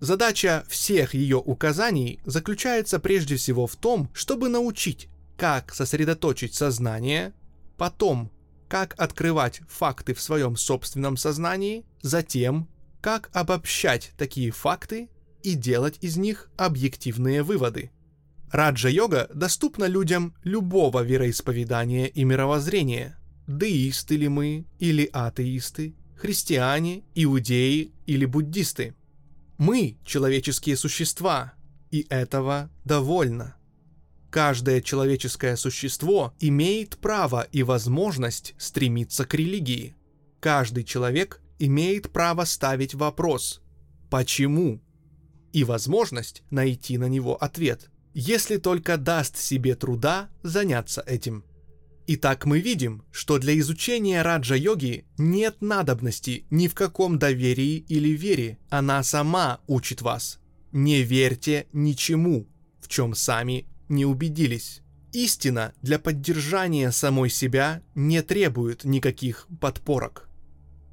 Задача 0.00 0.64
всех 0.68 1.14
ее 1.14 1.38
указаний 1.38 2.20
заключается 2.24 3.00
прежде 3.00 3.36
всего 3.36 3.66
в 3.66 3.74
том, 3.76 4.08
чтобы 4.12 4.48
научить, 4.48 5.08
как 5.36 5.74
сосредоточить 5.74 6.54
сознание, 6.54 7.32
потом, 7.76 8.30
как 8.68 8.94
открывать 8.98 9.62
факты 9.68 10.14
в 10.14 10.20
своем 10.20 10.56
собственном 10.56 11.16
сознании, 11.16 11.84
затем, 12.02 12.68
как 13.00 13.30
обобщать 13.32 14.12
такие 14.16 14.50
факты 14.50 15.08
и 15.42 15.54
делать 15.54 15.98
из 16.00 16.16
них 16.16 16.50
объективные 16.56 17.42
выводы. 17.42 17.90
Раджа-йога 18.50 19.28
доступна 19.34 19.84
людям 19.84 20.34
любого 20.42 21.02
вероисповедания 21.02 22.06
и 22.06 22.24
мировоззрения– 22.24 23.18
деисты 23.46 24.16
ли 24.16 24.28
мы 24.28 24.66
или 24.78 25.08
атеисты, 25.12 25.94
христиане, 26.16 27.04
иудеи 27.14 27.92
или 28.06 28.24
буддисты. 28.24 28.94
Мы– 29.58 29.98
человеческие 30.04 30.76
существа, 30.76 31.52
и 31.90 32.06
этого 32.08 32.70
довольно. 32.84 33.57
Каждое 34.30 34.82
человеческое 34.82 35.56
существо 35.56 36.34
имеет 36.38 36.98
право 36.98 37.48
и 37.50 37.62
возможность 37.62 38.54
стремиться 38.58 39.24
к 39.24 39.34
религии. 39.34 39.96
Каждый 40.40 40.84
человек 40.84 41.40
имеет 41.58 42.10
право 42.10 42.44
ставить 42.44 42.94
вопрос 42.94 43.62
«почему?» 44.10 44.82
и 45.52 45.64
возможность 45.64 46.42
найти 46.50 46.98
на 46.98 47.08
него 47.08 47.34
ответ, 47.42 47.90
если 48.12 48.58
только 48.58 48.98
даст 48.98 49.38
себе 49.38 49.74
труда 49.74 50.28
заняться 50.42 51.02
этим. 51.06 51.42
Итак, 52.06 52.44
мы 52.44 52.60
видим, 52.60 53.02
что 53.10 53.38
для 53.38 53.58
изучения 53.58 54.22
раджа-йоги 54.22 55.06
нет 55.16 55.60
надобности 55.60 56.46
ни 56.50 56.68
в 56.68 56.74
каком 56.74 57.18
доверии 57.18 57.76
или 57.88 58.10
вере. 58.10 58.58
Она 58.70 59.02
сама 59.02 59.60
учит 59.66 60.00
вас. 60.00 60.38
Не 60.72 61.02
верьте 61.02 61.66
ничему, 61.72 62.46
в 62.80 62.88
чем 62.88 63.14
сами 63.14 63.66
не 63.88 64.04
убедились. 64.04 64.82
Истина 65.12 65.72
для 65.82 65.98
поддержания 65.98 66.90
самой 66.92 67.30
себя 67.30 67.82
не 67.94 68.22
требует 68.22 68.84
никаких 68.84 69.46
подпорок. 69.60 70.28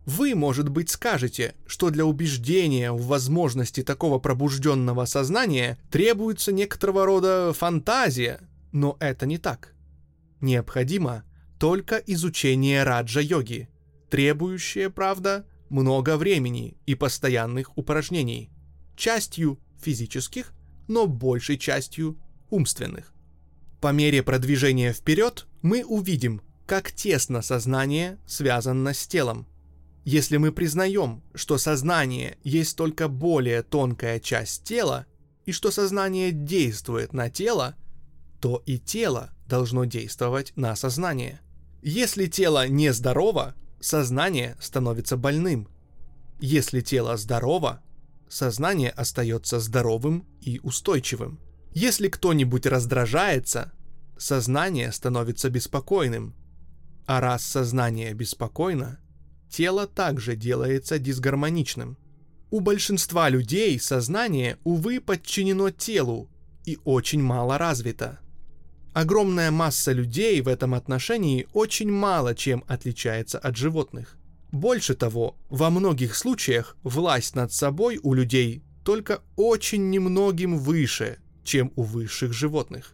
Вы, 0.06 0.36
может 0.36 0.70
быть, 0.70 0.90
скажете, 0.90 1.56
что 1.66 1.90
для 1.90 2.06
убеждения 2.06 2.92
в 2.92 3.08
возможности 3.08 3.82
такого 3.82 4.20
пробужденного 4.20 5.06
сознания 5.06 5.80
требуется 5.90 6.52
некоторого 6.52 7.06
рода 7.06 7.54
фантазия, 7.54 8.40
но 8.72 8.98
это 9.00 9.26
не 9.26 9.40
так. 9.40 9.74
Необходимо 10.42 11.24
только 11.60 11.96
изучение 11.96 12.84
раджа-йоги, 12.84 13.70
требующее, 14.10 14.92
правда, 14.92 15.48
много 15.70 16.18
времени 16.18 16.78
и 16.86 16.94
постоянных 16.94 17.76
упражнений, 17.78 18.52
частью 18.96 19.60
физических, 19.82 20.54
но 20.88 21.08
большей 21.08 21.58
частью 21.58 22.20
умственных. 22.56 23.14
По 23.82 23.92
мере 23.92 24.24
продвижения 24.24 24.94
вперед 24.94 25.46
мы 25.62 25.84
увидим, 25.84 26.42
как 26.66 26.92
тесно 26.92 27.42
сознание 27.42 28.18
связано 28.26 28.94
с 28.94 29.06
телом. 29.06 29.46
Если 30.06 30.38
мы 30.38 30.52
признаем, 30.52 31.22
что 31.34 31.58
сознание 31.58 32.38
есть 32.44 32.78
только 32.78 33.08
более 33.08 33.62
тонкая 33.62 34.20
часть 34.20 34.64
тела, 34.64 35.06
и 35.46 35.52
что 35.52 35.70
сознание 35.72 36.32
действует 36.32 37.14
на 37.14 37.30
тело, 37.30 37.76
то 38.40 38.64
и 38.66 38.80
тело 38.80 39.32
должно 39.48 39.86
действовать 39.86 40.54
на 40.56 40.76
сознание. 40.76 41.42
Если 41.82 42.26
тело 42.26 42.68
нездорово, 42.68 43.54
сознание 43.80 44.58
становится 44.60 45.18
больным. 45.18 45.68
Если 46.40 46.82
тело 46.82 47.18
здорово, 47.18 47.84
сознание 48.28 48.90
остается 48.90 49.60
здоровым 49.60 50.26
и 50.42 50.60
устойчивым. 50.64 51.40
Если 51.76 52.08
кто-нибудь 52.08 52.66
раздражается, 52.66 53.72
сознание 54.18 54.92
становится 54.92 55.52
беспокойным. 55.52 56.34
А 57.06 57.22
раз 57.22 57.46
сознание 57.46 58.12
беспокойно, 58.16 59.00
тело 59.48 59.86
также 59.86 60.36
делается 60.36 60.98
дисгармоничным. 60.98 62.00
У 62.50 62.62
большинства 62.62 63.30
людей 63.30 63.80
сознание, 63.80 64.58
увы, 64.64 65.00
подчинено 65.00 65.70
телу 65.70 66.32
и 66.66 66.80
очень 66.84 67.22
мало 67.22 67.60
развито– 67.60 68.18
Огромная 68.96 69.52
масса 69.52 69.92
людей 69.92 70.40
в 70.40 70.48
этом 70.48 70.74
отношении 70.74 71.50
очень 71.52 71.92
мало 71.92 72.34
чем 72.34 72.64
отличается 72.66 73.38
от 73.38 73.58
животных. 73.58 74.16
Больше 74.54 74.96
того, 74.96 75.36
во 75.50 75.70
многих 75.70 76.16
случаях 76.16 76.78
власть 76.82 77.36
над 77.36 77.52
собой 77.52 78.00
у 78.02 78.14
людей 78.14 78.64
только 78.86 79.20
очень 79.36 79.90
немногим 79.90 80.58
выше, 80.58 81.18
чем 81.46 81.72
у 81.78 81.84
высших 81.84 82.34
животных. 82.34 82.94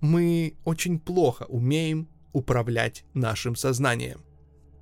Мы 0.00 0.56
очень 0.64 1.00
плохо 1.00 1.42
умеем 1.48 2.08
управлять 2.32 3.04
нашим 3.12 3.56
сознанием. 3.56 4.20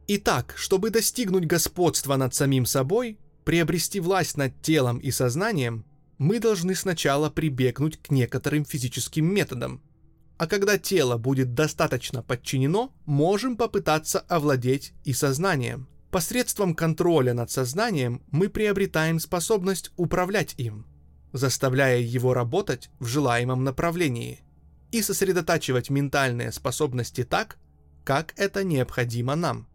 Итак, 0.06 0.52
чтобы 0.56 0.90
достигнуть 0.90 1.46
господства 1.46 2.16
над 2.16 2.34
самим 2.34 2.66
собой, 2.66 3.18
приобрести 3.44 4.00
власть 4.00 4.36
над 4.36 4.60
телом 4.60 4.98
и 4.98 5.10
сознанием, 5.10 5.86
мы 6.18 6.40
должны 6.40 6.74
сначала 6.74 7.30
прибегнуть 7.30 7.96
к 7.96 8.10
некоторым 8.10 8.66
физическим 8.66 9.24
методам– 9.24 9.80
а 10.36 10.46
когда 10.46 10.78
тело 10.78 11.16
будет 11.16 11.54
достаточно 11.54 12.22
подчинено, 12.22 12.92
можем 13.06 13.56
попытаться 13.56 14.20
овладеть 14.20 14.92
и 15.04 15.12
сознанием. 15.12 15.88
Посредством 16.10 16.74
контроля 16.74 17.34
над 17.34 17.50
сознанием 17.50 18.22
мы 18.30 18.48
приобретаем 18.48 19.20
способность 19.20 19.90
управлять 19.96 20.54
им, 20.58 20.86
заставляя 21.34 21.98
его 21.98 22.32
работать 22.32 22.90
в 23.00 23.06
желаемом 23.06 23.64
направлении 23.64 24.44
и 24.92 25.02
сосредотачивать 25.02 25.90
ментальные 25.90 26.52
способности 26.52 27.24
так, 27.24 27.58
как 28.04 28.32
это 28.36 28.62
необходимо 28.62 29.34
нам. 29.34 29.68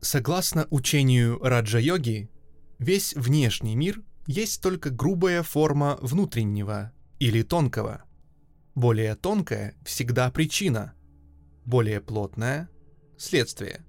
Согласно 0.00 0.66
учению 0.70 1.38
Раджа-йоги, 1.38 2.28
весь 2.80 3.14
внешний 3.14 3.76
мир 3.76 4.02
есть 4.26 4.60
только 4.60 4.90
грубая 4.90 5.44
форма 5.44 5.96
внутреннего 6.02 6.92
или 7.20 7.42
тонкого. 7.42 8.02
Более 8.74 9.14
тонкая 9.14 9.76
всегда 9.84 10.28
причина, 10.32 10.94
более 11.64 12.00
плотная– 12.00 12.68
следствие. 13.16 13.84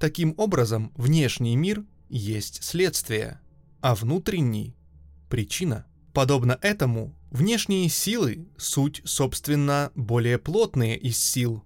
Таким 0.00 0.34
образом, 0.36 0.92
внешний 0.96 1.54
мир 1.54 1.84
есть 2.08 2.64
следствие, 2.64 3.40
а 3.80 3.94
внутренний– 3.94 4.74
причина. 5.28 5.86
Подобно 6.12 6.58
этому, 6.62 7.14
внешние 7.30 7.88
силы– 7.88 8.48
суть, 8.56 9.02
собственно, 9.04 9.92
более 9.94 10.38
плотные 10.38 10.98
из 10.98 11.18
сил, 11.18 11.62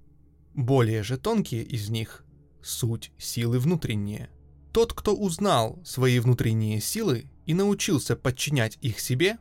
более 0.54 1.02
же 1.02 1.16
тонкие 1.16 1.62
из 1.62 1.88
них– 1.88 2.24
суть 2.62 3.12
силы 3.18 3.58
внутренние. 3.58 4.30
Тот, 4.72 4.92
кто 4.92 5.14
узнал 5.14 5.80
свои 5.84 6.18
внутренние 6.18 6.80
силы 6.80 7.30
и 7.46 7.54
научился 7.54 8.16
подчинять 8.16 8.78
их 8.80 9.00
себе, 9.00 9.38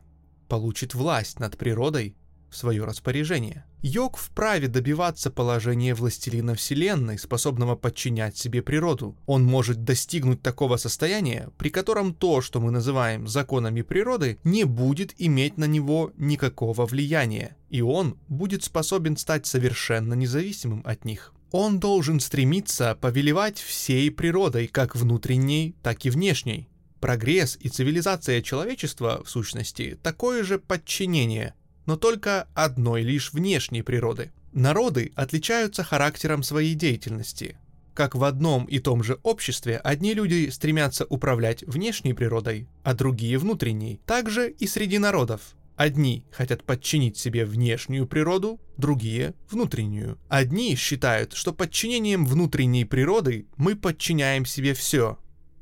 получит 0.48 0.94
власть 0.94 1.38
над 1.40 1.56
природой 1.56 2.16
в 2.52 2.56
свое 2.56 2.84
распоряжение. 2.84 3.64
Йог 3.80 4.16
вправе 4.16 4.68
добиваться 4.68 5.30
положения 5.30 5.94
властелина 5.94 6.54
Вселенной, 6.54 7.18
способного 7.18 7.74
подчинять 7.74 8.36
себе 8.36 8.62
природу. 8.62 9.16
Он 9.26 9.42
может 9.42 9.82
достигнуть 9.82 10.42
такого 10.42 10.76
состояния, 10.76 11.50
при 11.58 11.70
котором 11.70 12.14
то, 12.14 12.40
что 12.40 12.60
мы 12.60 12.70
называем 12.70 13.26
законами 13.26 13.82
природы, 13.82 14.38
не 14.44 14.64
будет 14.64 15.14
иметь 15.18 15.56
на 15.56 15.64
него 15.64 16.12
никакого 16.16 16.86
влияния, 16.86 17.56
и 17.70 17.80
он 17.80 18.18
будет 18.28 18.62
способен 18.62 19.16
стать 19.16 19.46
совершенно 19.46 20.14
независимым 20.14 20.82
от 20.84 21.04
них. 21.04 21.32
Он 21.50 21.80
должен 21.80 22.20
стремиться 22.20 22.96
повелевать 23.00 23.58
всей 23.58 24.10
природой, 24.10 24.68
как 24.68 24.96
внутренней, 24.96 25.74
так 25.82 26.04
и 26.06 26.10
внешней. 26.10 26.68
Прогресс 26.98 27.58
и 27.60 27.68
цивилизация 27.68 28.42
человечества, 28.42 29.22
в 29.24 29.28
сущности, 29.28 29.98
такое 30.02 30.44
же 30.44 30.58
подчинение, 30.58 31.54
но 31.86 31.96
только 31.96 32.48
одной 32.54 33.02
лишь 33.02 33.32
внешней 33.32 33.82
природы. 33.82 34.32
Народы 34.52 35.12
отличаются 35.14 35.82
характером 35.82 36.42
своей 36.42 36.74
деятельности. 36.74 37.56
Как 37.94 38.14
в 38.14 38.24
одном 38.24 38.64
и 38.64 38.78
том 38.78 39.02
же 39.02 39.18
обществе 39.22 39.76
одни 39.76 40.14
люди 40.14 40.48
стремятся 40.50 41.04
управлять 41.04 41.62
внешней 41.62 42.14
природой, 42.14 42.68
а 42.84 42.94
другие 42.94 43.38
внутренней. 43.38 44.00
Также 44.06 44.50
и 44.50 44.66
среди 44.66 44.98
народов. 44.98 45.54
Одни 45.76 46.24
хотят 46.30 46.64
подчинить 46.64 47.16
себе 47.16 47.44
внешнюю 47.44 48.06
природу, 48.06 48.60
другие– 48.76 49.34
внутреннюю. 49.50 50.18
Одни 50.28 50.74
считают, 50.76 51.32
что 51.32 51.52
подчинением 51.52 52.24
внутренней 52.24 52.84
природы 52.84 53.46
мы 53.56 53.74
подчиняем 53.74 54.46
себе 54.46 54.74
все. 54.74 55.18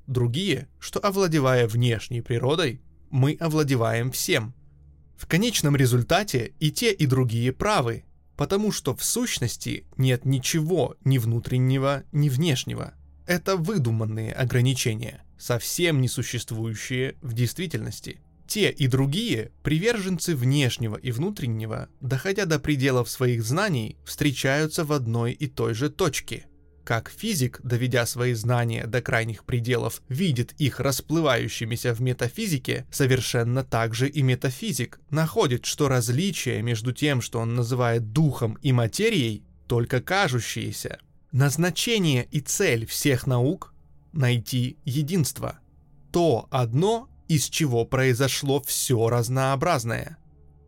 Другие, 0.07 0.69
что 0.79 1.01
овладевая 1.01 1.67
внешней 1.69 2.21
природой, 2.23 2.81
мы 3.11 3.37
овладеваем 3.41 4.11
всем– 4.11 4.55
в 5.21 5.27
конечном 5.27 5.77
результате 5.77 6.55
и 6.61 6.73
те, 6.73 6.93
и 6.95 7.05
другие 7.05 7.53
правы, 7.53 8.05
потому 8.39 8.73
что 8.73 8.97
в 8.97 9.05
сущности 9.05 9.85
нет 9.99 10.25
ничего 10.25 10.97
ни 11.05 11.19
внутреннего, 11.19 12.05
ни 12.11 12.31
внешнего. 12.31 12.95
Это 13.27 13.57
выдуманные 13.59 14.33
ограничения, 14.33 15.23
совсем 15.39 16.01
не 16.01 16.09
существующие 16.09 17.17
в 17.21 17.35
действительности. 17.35 18.23
Те 18.47 18.71
и 18.71 18.87
другие 18.87 19.53
приверженцы 19.63 20.35
внешнего 20.35 20.97
и 20.97 21.13
внутреннего, 21.13 21.91
доходя 22.01 22.47
до 22.47 22.59
пределов 22.59 23.11
своих 23.11 23.45
знаний, 23.45 23.99
встречаются 24.07 24.87
в 24.87 24.93
одной 24.93 25.33
и 25.33 25.49
той 25.49 25.75
же 25.75 25.91
точке– 25.91 26.47
как 26.85 27.11
физик, 27.11 27.61
доведя 27.63 28.07
свои 28.07 28.35
знания 28.35 28.87
до 28.87 29.01
крайних 29.01 29.45
пределов, 29.45 30.03
видит 30.09 30.55
их 30.59 30.81
расплывающимися 30.81 31.95
в 31.95 32.01
метафизике, 32.01 32.87
совершенно 32.91 33.65
так 33.65 33.95
же 33.95 34.09
и 34.09 34.23
метафизик 34.23 35.01
находит, 35.11 35.67
что 35.67 35.89
различие 35.89 36.63
между 36.63 36.93
тем, 36.93 37.21
что 37.21 37.41
он 37.41 37.55
называет 37.55 38.13
духом 38.13 38.59
и 38.63 38.73
материей, 38.73 39.45
только 39.67 40.01
кажущиеся. 40.01 40.99
Назначение 41.33 42.27
и 42.31 42.41
цель 42.41 42.87
всех 42.87 43.27
наук– 43.27 43.73
найти 44.13 44.79
единство. 44.85 45.61
То 46.13 46.49
одно, 46.51 47.09
из 47.29 47.49
чего 47.49 47.85
произошло 47.85 48.61
все 48.63 49.09
разнообразное. 49.09 50.19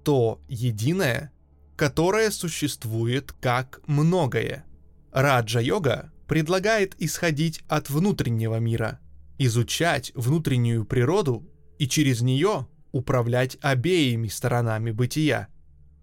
То 0.04 0.40
единое, 0.48 1.32
которое 1.74 2.30
существует 2.30 3.32
как 3.40 3.80
многое– 3.86 4.64
Раджа-йога 5.12 6.10
предлагает 6.26 6.94
исходить 6.98 7.60
от 7.68 7.90
внутреннего 7.90 8.58
мира, 8.58 8.98
изучать 9.38 10.10
внутреннюю 10.14 10.86
природу 10.86 11.46
и 11.78 11.86
через 11.86 12.22
нее 12.22 12.66
управлять 12.92 13.58
обеими 13.60 14.28
сторонами 14.28 14.90
бытия, 14.90 15.48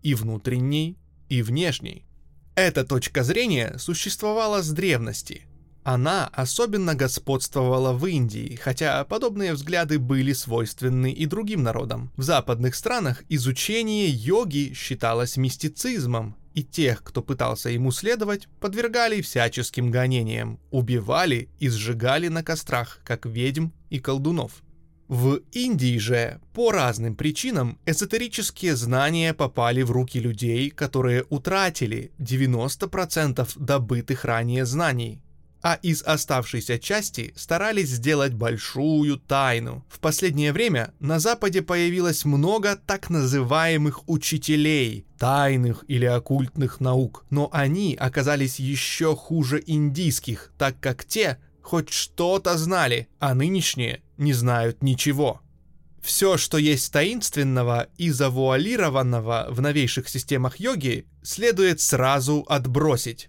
и 0.04 0.14
внутренней, 0.14 0.98
и 1.28 1.42
внешней. 1.42 2.06
Эта 2.56 2.84
точка 2.84 3.24
зрения 3.24 3.76
существовала 3.78 4.62
с 4.62 4.70
древности. 4.70 5.46
Она 5.84 6.28
особенно 6.34 6.94
господствовала 6.94 7.94
в 7.94 8.06
Индии, 8.06 8.60
хотя 8.62 9.04
подобные 9.06 9.54
взгляды 9.54 9.98
были 9.98 10.34
свойственны 10.34 11.12
и 11.12 11.26
другим 11.26 11.64
народам. 11.64 12.12
В 12.16 12.22
западных 12.24 12.76
странах 12.76 13.24
изучение 13.30 14.10
йоги 14.10 14.74
считалось 14.76 15.38
мистицизмом 15.38 16.36
и 16.54 16.64
тех, 16.64 17.04
кто 17.04 17.22
пытался 17.22 17.70
ему 17.70 17.92
следовать, 17.92 18.48
подвергали 18.60 19.22
всяческим 19.22 19.92
гонениям, 19.92 20.60
убивали 20.72 21.50
и 21.60 21.70
сжигали 21.70 22.28
на 22.28 22.44
кострах, 22.44 23.00
как 23.04 23.26
ведьм 23.26 23.70
и 23.90 24.00
колдунов. 24.00 24.64
В 25.08 25.42
Индии 25.54 25.98
же, 25.98 26.40
по 26.54 26.72
разным 26.72 27.16
причинам, 27.16 27.80
эзотерические 27.88 28.76
знания 28.76 29.34
попали 29.34 29.82
в 29.82 29.90
руки 29.90 30.20
людей, 30.20 30.70
которые 30.70 31.26
утратили 31.30 32.12
90% 32.20 33.50
добытых 33.56 34.24
ранее 34.24 34.66
знаний, 34.66 35.24
а 35.62 35.76
из 35.82 36.02
оставшейся 36.04 36.80
части 36.80 37.34
старались 37.36 37.90
сделать 37.90 38.34
большую 38.34 39.18
тайну. 39.18 39.86
В 39.90 40.00
последнее 40.00 40.54
время 40.54 40.94
на 41.00 41.20
Западе 41.20 41.62
появилось 41.62 42.26
много 42.26 42.76
так 42.76 43.10
называемых 43.10 44.08
учителей, 44.08 45.06
тайных 45.18 45.84
или 45.88 46.06
оккультных 46.06 46.80
наук, 46.80 47.26
но 47.30 47.50
они 47.52 47.96
оказались 48.00 48.60
еще 48.60 49.16
хуже 49.16 49.62
индийских, 49.66 50.54
так 50.58 50.80
как 50.80 51.06
те 51.06 51.38
хоть 51.62 51.92
что-то 51.92 52.58
знали, 52.58 53.08
а 53.20 53.36
нынешние 53.36 54.02
не 54.18 54.34
знают 54.34 54.82
ничего. 54.82 55.42
Все, 56.02 56.38
что 56.38 56.58
есть 56.58 56.92
таинственного 56.92 57.90
и 57.98 58.10
завуалированного 58.10 59.48
в 59.50 59.62
новейших 59.62 60.08
системах 60.08 60.60
йоги, 60.60 61.06
следует 61.22 61.82
сразу 61.82 62.46
отбросить. 62.48 63.29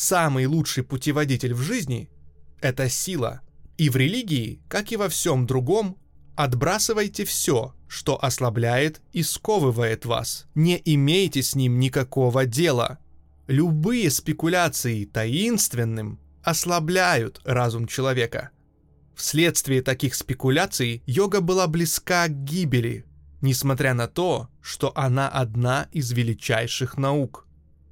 Самый 0.00 0.46
лучший 0.46 0.84
путеводитель 0.84 1.54
в 1.54 1.60
жизни– 1.60 2.08
это 2.60 2.88
сила. 2.88 3.40
И 3.78 3.90
в 3.90 3.96
религии, 3.96 4.62
как 4.68 4.92
и 4.92 4.96
во 4.96 5.08
всем 5.08 5.44
другом, 5.44 5.98
отбрасывайте 6.36 7.24
все, 7.24 7.74
что 7.88 8.16
ослабляет 8.24 9.02
и 9.12 9.24
сковывает 9.24 10.06
вас. 10.06 10.46
Не 10.54 10.80
имейте 10.84 11.42
с 11.42 11.56
ним 11.56 11.80
никакого 11.80 12.46
дела. 12.46 13.00
Любые 13.48 14.08
спекуляции 14.10 15.04
таинственным 15.04 16.20
ослабляют 16.44 17.40
разум 17.42 17.88
человека. 17.88 18.50
Вследствие 19.16 19.82
таких 19.82 20.14
спекуляций 20.14 21.02
йога 21.06 21.40
была 21.40 21.66
близка 21.66 22.28
к 22.28 22.44
гибели, 22.44 23.04
несмотря 23.40 23.94
на 23.94 24.06
то, 24.06 24.48
что 24.60 24.96
она 24.96 25.28
одна 25.28 25.88
из 25.90 26.12
величайших 26.12 26.98
наук– 26.98 27.46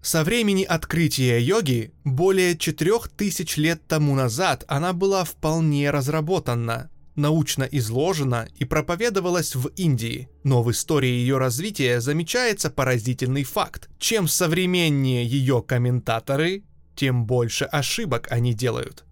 со 0.07 0.23
времени 0.23 0.63
открытия 0.63 1.41
йоги, 1.41 1.91
более 2.05 2.57
4000 2.57 3.59
лет 3.59 3.89
тому 3.89 4.15
назад, 4.15 4.65
она 4.69 4.93
была 4.93 5.25
вполне 5.25 5.91
разработана, 5.91 6.91
научно 7.17 7.65
изложена 7.65 8.47
и 8.57 8.65
проповедовалась 8.65 9.57
в 9.57 9.67
Индии. 9.75 10.29
Но 10.45 10.63
в 10.63 10.71
истории 10.71 11.11
ее 11.11 11.39
развития 11.39 12.01
замечается 12.01 12.71
поразительный 12.71 13.43
факт. 13.43 13.89
Чем 13.99 14.29
современнее 14.29 15.27
ее 15.27 15.61
комментаторы, 15.61 16.63
тем 16.95 17.27
больше 17.27 17.65
ошибок 17.65 18.29
они 18.31 18.55
делают. 18.55 19.05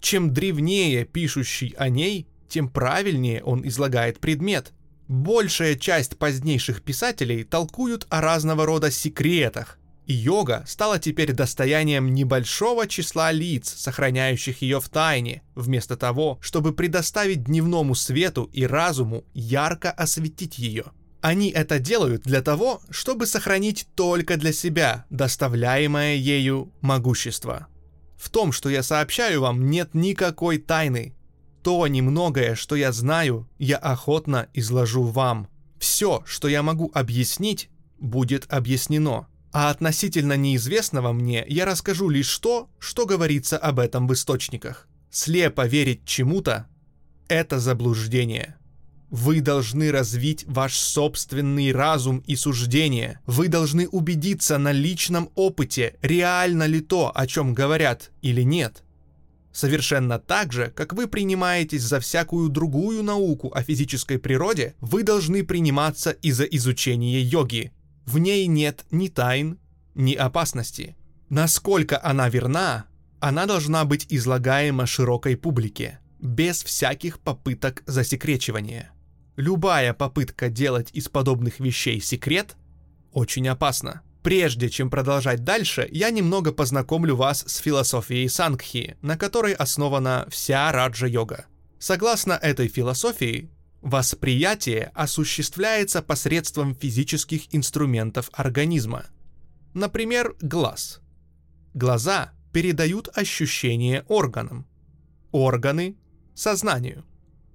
Чем 0.00 0.32
древнее 0.32 1.04
пишущий 1.04 1.74
о 1.76 1.90
ней, 1.90 2.26
тем 2.48 2.70
правильнее 2.70 3.42
он 3.44 3.68
излагает 3.68 4.20
предмет. 4.20 4.72
Большая 5.06 5.74
часть 5.74 6.16
позднейших 6.16 6.80
писателей 6.80 7.44
толкуют 7.44 8.06
о 8.08 8.22
разного 8.22 8.64
рода 8.64 8.90
секретах, 8.90 9.76
И 10.10 10.12
йога 10.12 10.64
стала 10.66 10.98
теперь 10.98 11.32
достоянием 11.32 12.12
небольшого 12.12 12.88
числа 12.88 13.30
лиц, 13.30 13.72
сохраняющих 13.76 14.60
ее 14.60 14.80
в 14.80 14.88
тайне, 14.88 15.42
вместо 15.54 15.96
того, 15.96 16.40
чтобы 16.42 16.72
предоставить 16.72 17.44
дневному 17.44 17.94
свету 17.94 18.50
и 18.52 18.66
разуму 18.66 19.22
ярко 19.34 19.92
осветить 19.92 20.58
ее. 20.58 20.86
Они 21.20 21.50
это 21.50 21.78
делают 21.78 22.22
для 22.24 22.42
того, 22.42 22.82
чтобы 22.90 23.26
сохранить 23.26 23.86
только 23.94 24.36
для 24.36 24.52
себя 24.52 25.04
доставляемое 25.10 26.16
ею 26.16 26.72
могущество. 26.80 27.68
В 28.16 28.30
том, 28.30 28.50
что 28.50 28.68
я 28.68 28.82
сообщаю 28.82 29.42
вам, 29.42 29.70
нет 29.70 29.90
никакой 29.94 30.58
тайны. 30.58 31.14
То 31.62 31.86
немногое, 31.86 32.56
что 32.56 32.74
я 32.74 32.90
знаю, 32.90 33.48
я 33.60 33.76
охотно 33.76 34.48
изложу 34.54 35.04
вам. 35.04 35.46
Все, 35.78 36.24
что 36.26 36.48
я 36.48 36.64
могу 36.64 36.90
объяснить, 36.94 37.70
будет 38.00 38.52
объяснено. 38.52 39.29
А 39.52 39.70
относительно 39.70 40.36
неизвестного 40.36 41.12
мне 41.12 41.44
я 41.48 41.64
расскажу 41.64 42.08
лишь 42.08 42.38
то, 42.38 42.70
что 42.78 43.06
говорится 43.06 43.58
об 43.58 43.80
этом 43.80 44.06
в 44.06 44.12
источниках. 44.12 44.86
Слепо 45.10 45.66
верить 45.66 46.04
чему-то– 46.04 46.68
это 47.28 47.58
заблуждение. 47.58 48.56
Вы 49.10 49.40
должны 49.40 49.90
развить 49.90 50.44
ваш 50.46 50.76
собственный 50.76 51.72
разум 51.72 52.22
и 52.28 52.36
суждение. 52.36 53.18
Вы 53.26 53.48
должны 53.48 53.88
убедиться 53.88 54.56
на 54.56 54.70
личном 54.70 55.30
опыте, 55.34 55.96
реально 56.00 56.66
ли 56.66 56.80
то, 56.80 57.10
о 57.12 57.26
чем 57.26 57.52
говорят, 57.52 58.12
или 58.22 58.42
нет. 58.42 58.84
Совершенно 59.52 60.20
так 60.20 60.52
же, 60.52 60.72
как 60.76 60.92
вы 60.92 61.08
принимаетесь 61.08 61.82
за 61.82 61.98
всякую 61.98 62.50
другую 62.50 63.02
науку 63.02 63.50
о 63.52 63.64
физической 63.64 64.20
природе, 64.20 64.76
вы 64.80 65.02
должны 65.02 65.42
приниматься 65.42 66.12
и 66.12 66.30
за 66.30 66.44
изучение 66.44 67.20
йоги, 67.20 67.72
в 68.06 68.18
ней 68.18 68.46
нет 68.46 68.84
ни 68.90 69.08
тайн, 69.08 69.58
ни 69.94 70.14
опасности. 70.14 70.96
Насколько 71.28 72.02
она 72.02 72.28
верна, 72.28 72.86
она 73.20 73.46
должна 73.46 73.84
быть 73.84 74.06
излагаема 74.08 74.86
широкой 74.86 75.36
публике, 75.36 76.00
без 76.18 76.62
всяких 76.62 77.20
попыток 77.20 77.82
засекречивания. 77.86 78.92
Любая 79.36 79.94
попытка 79.94 80.48
делать 80.48 80.90
из 80.92 81.08
подобных 81.08 81.60
вещей 81.60 82.00
секрет 82.00 82.56
очень 83.12 83.48
опасна. 83.48 84.02
Прежде 84.22 84.68
чем 84.68 84.90
продолжать 84.90 85.44
дальше, 85.44 85.88
я 85.90 86.10
немного 86.10 86.52
познакомлю 86.52 87.16
вас 87.16 87.42
с 87.46 87.56
философией 87.56 88.28
Сангхи, 88.28 88.96
на 89.00 89.16
которой 89.16 89.54
основана 89.54 90.26
вся 90.30 90.70
раджа-йога. 90.72 91.46
Согласно 91.78 92.34
этой 92.34 92.68
философии, 92.68 93.50
Восприятие 93.82 94.90
осуществляется 94.94 96.02
посредством 96.02 96.74
физических 96.74 97.54
инструментов 97.54 98.28
организма. 98.32 99.06
Например, 99.72 100.36
глаз. 100.42 101.00
Глаза 101.72 102.32
передают 102.52 103.08
ощущение 103.16 104.04
органам. 104.08 104.66
Органы– 105.32 105.96
сознанию. 106.34 107.04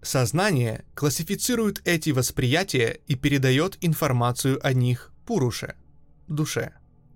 Сознание 0.01 0.85
классифицирует 0.95 1.81
эти 1.85 2.09
восприятия 2.09 2.99
и 3.07 3.15
передает 3.15 3.77
информацию 3.81 4.65
о 4.65 4.73
них 4.73 5.11
Пуруше– 5.27 5.75
душе, 6.27 6.73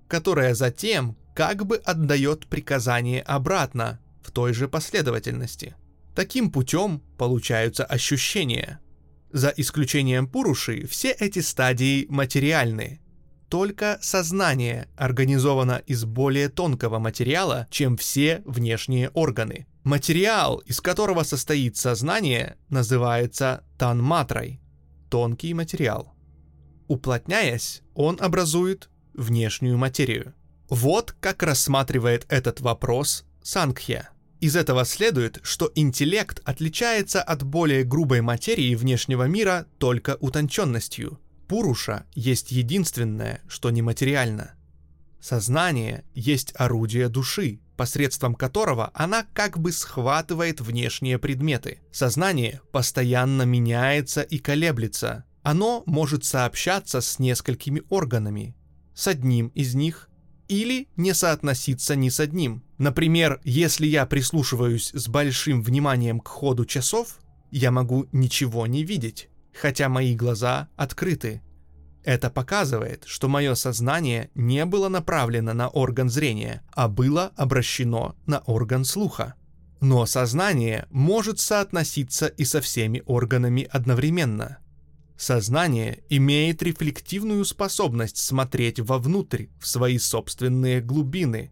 которая 0.08 0.54
затем 0.54 1.18
как 1.34 1.66
бы 1.66 1.78
отдает 1.78 2.48
приказание 2.48 3.22
обратно 3.22 4.00
в 4.22 4.32
той 4.32 4.54
же 4.54 4.68
последовательности. 4.68 5.76
Таким 6.14 6.52
путем 6.52 7.02
получаются 7.18 7.86
ощущения– 7.86 8.80
за 9.32 9.54
исключением 9.56 10.28
Пуруши, 10.28 10.88
все 10.88 11.12
эти 11.12 11.40
стадии 11.40 12.06
материальны. 12.10 13.02
Только 13.50 13.98
сознание 14.02 14.88
организовано 14.96 15.82
из 15.88 16.06
более 16.06 16.50
тонкого 16.50 17.00
материала, 17.00 17.68
чем 17.72 17.98
все 17.98 18.44
внешние 18.46 19.10
органы. 19.10 19.66
Материал, 19.84 20.58
из 20.60 20.82
которого 20.82 21.24
состоит 21.24 21.76
сознание, 21.78 22.58
называется 22.70 23.64
танматрой– 23.78 24.62
тонкий 25.10 25.54
материал. 25.54 26.14
Уплотняясь, 26.88 27.82
он 27.96 28.18
образует 28.22 28.90
внешнюю 29.14 29.78
материю. 29.78 30.36
Вот 30.70 31.16
как 31.20 31.42
рассматривает 31.42 32.26
этот 32.30 32.62
вопрос 32.62 33.26
Сангхья– 33.42 34.10
из 34.40 34.56
этого 34.56 34.86
следует, 34.86 35.40
что 35.44 35.72
интеллект 35.76 36.42
отличается 36.46 37.22
от 37.22 37.44
более 37.44 37.84
грубой 37.84 38.22
материи 38.22 38.76
внешнего 38.76 39.26
мира 39.28 39.68
только 39.78 40.18
утонченностью. 40.20 41.20
Пуруша 41.48 42.06
есть 42.14 42.52
единственное, 42.52 43.42
что 43.48 43.70
нематериально. 43.70 44.54
Сознание 45.20 46.06
есть 46.14 46.54
орудие 46.56 47.10
души, 47.10 47.60
посредством 47.76 48.36
которого 48.36 48.92
она 48.94 49.26
как 49.34 49.60
бы 49.60 49.72
схватывает 49.72 50.62
внешние 50.62 51.20
предметы. 51.20 51.82
Сознание 51.92 52.62
постоянно 52.72 53.44
меняется 53.44 54.22
и 54.22 54.38
колеблется. 54.38 55.26
Оно 55.44 55.84
может 55.86 56.24
сообщаться 56.24 57.02
с 57.02 57.20
несколькими 57.20 57.82
органами. 57.90 58.56
С 58.94 59.08
одним 59.08 59.48
из 59.50 59.76
них 59.76 60.09
или 60.50 60.90
не 60.98 61.14
соотноситься 61.14 61.96
ни 61.96 62.10
с 62.10 62.20
одним. 62.20 62.64
Например, 62.78 63.40
если 63.46 63.88
я 63.88 64.06
прислушиваюсь 64.06 64.92
с 64.94 65.08
большим 65.08 65.62
вниманием 65.62 66.20
к 66.20 66.28
ходу 66.28 66.66
часов, 66.66 67.20
я 67.52 67.72
могу 67.72 68.08
ничего 68.12 68.68
не 68.68 68.84
видеть, 68.84 69.30
хотя 69.54 69.88
мои 69.88 70.16
глаза 70.16 70.68
открыты. 70.76 71.42
Это 72.04 72.30
показывает, 72.30 73.04
что 73.06 73.28
мое 73.28 73.56
сознание 73.56 74.32
не 74.34 74.66
было 74.66 74.90
направлено 74.90 75.54
на 75.54 75.70
орган 75.70 76.10
зрения, 76.10 76.64
а 76.72 76.88
было 76.88 77.32
обращено 77.36 78.16
на 78.26 78.40
орган 78.40 78.86
слуха. 78.86 79.36
Но 79.82 80.06
сознание 80.06 80.88
может 80.90 81.40
соотноситься 81.40 82.28
и 82.28 82.44
со 82.44 82.60
всеми 82.60 83.04
органами 83.06 83.68
одновременно– 83.72 84.58
Сознание 85.20 86.02
имеет 86.08 86.64
рефлективную 86.64 87.44
способность 87.44 88.16
смотреть 88.16 88.80
вовнутрь, 88.80 89.48
в 89.60 89.68
свои 89.68 89.98
собственные 89.98 90.80
глубины. 90.80 91.52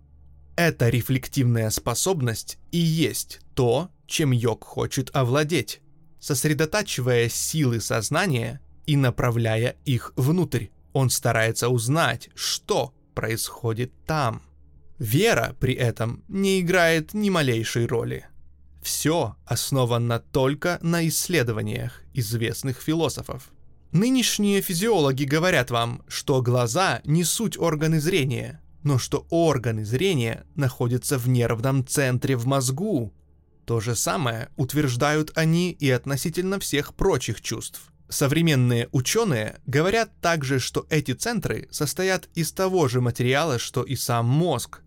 Эта 0.56 0.88
рефлективная 0.88 1.70
способность 1.70 2.60
и 2.72 2.78
есть 2.78 3.42
то, 3.56 3.90
чем 4.06 4.32
йог 4.32 4.64
хочет 4.64 5.14
овладеть, 5.14 5.82
сосредотачивая 6.18 7.28
силы 7.28 7.82
сознания 7.82 8.62
и 8.86 8.96
направляя 8.96 9.76
их 9.84 10.14
внутрь. 10.16 10.68
Он 10.94 11.10
старается 11.10 11.68
узнать, 11.68 12.30
что 12.36 12.94
происходит 13.14 13.92
там. 14.06 14.44
Вера 14.98 15.58
при 15.60 15.74
этом 15.74 16.24
не 16.30 16.62
играет 16.62 17.14
ни 17.14 17.30
малейшей 17.30 17.86
роли. 17.86 18.28
Все 18.82 19.36
основано 19.46 20.20
только 20.20 20.80
на 20.82 21.06
исследованиях 21.06 22.02
известных 22.14 22.80
философов. 22.80 23.52
Нынешние 23.98 24.62
физиологи 24.62 25.24
говорят 25.24 25.72
вам, 25.72 26.04
что 26.08 26.44
глаза 26.44 27.02
не 27.04 27.24
суть 27.24 27.58
органы 27.58 28.00
зрения, 28.00 28.62
но 28.84 29.00
что 29.00 29.26
органы 29.32 29.86
зрения 29.86 30.46
находятся 30.54 31.18
в 31.18 31.28
нервном 31.28 31.84
центре 31.84 32.36
в 32.36 32.46
мозгу. 32.46 33.12
То 33.66 33.80
же 33.80 33.96
самое 33.96 34.50
утверждают 34.56 35.32
они 35.36 35.72
и 35.72 35.90
относительно 35.90 36.60
всех 36.60 36.94
прочих 36.94 37.42
чувств. 37.42 37.92
Современные 38.08 38.88
ученые 38.92 39.62
говорят 39.66 40.12
также, 40.22 40.60
что 40.60 40.86
эти 40.92 41.14
центры 41.14 41.68
состоят 41.72 42.30
из 42.36 42.52
того 42.52 42.88
же 42.88 43.02
материала, 43.02 43.58
что 43.58 43.82
и 43.82 43.96
сам 43.96 44.28
мозг. 44.28 44.82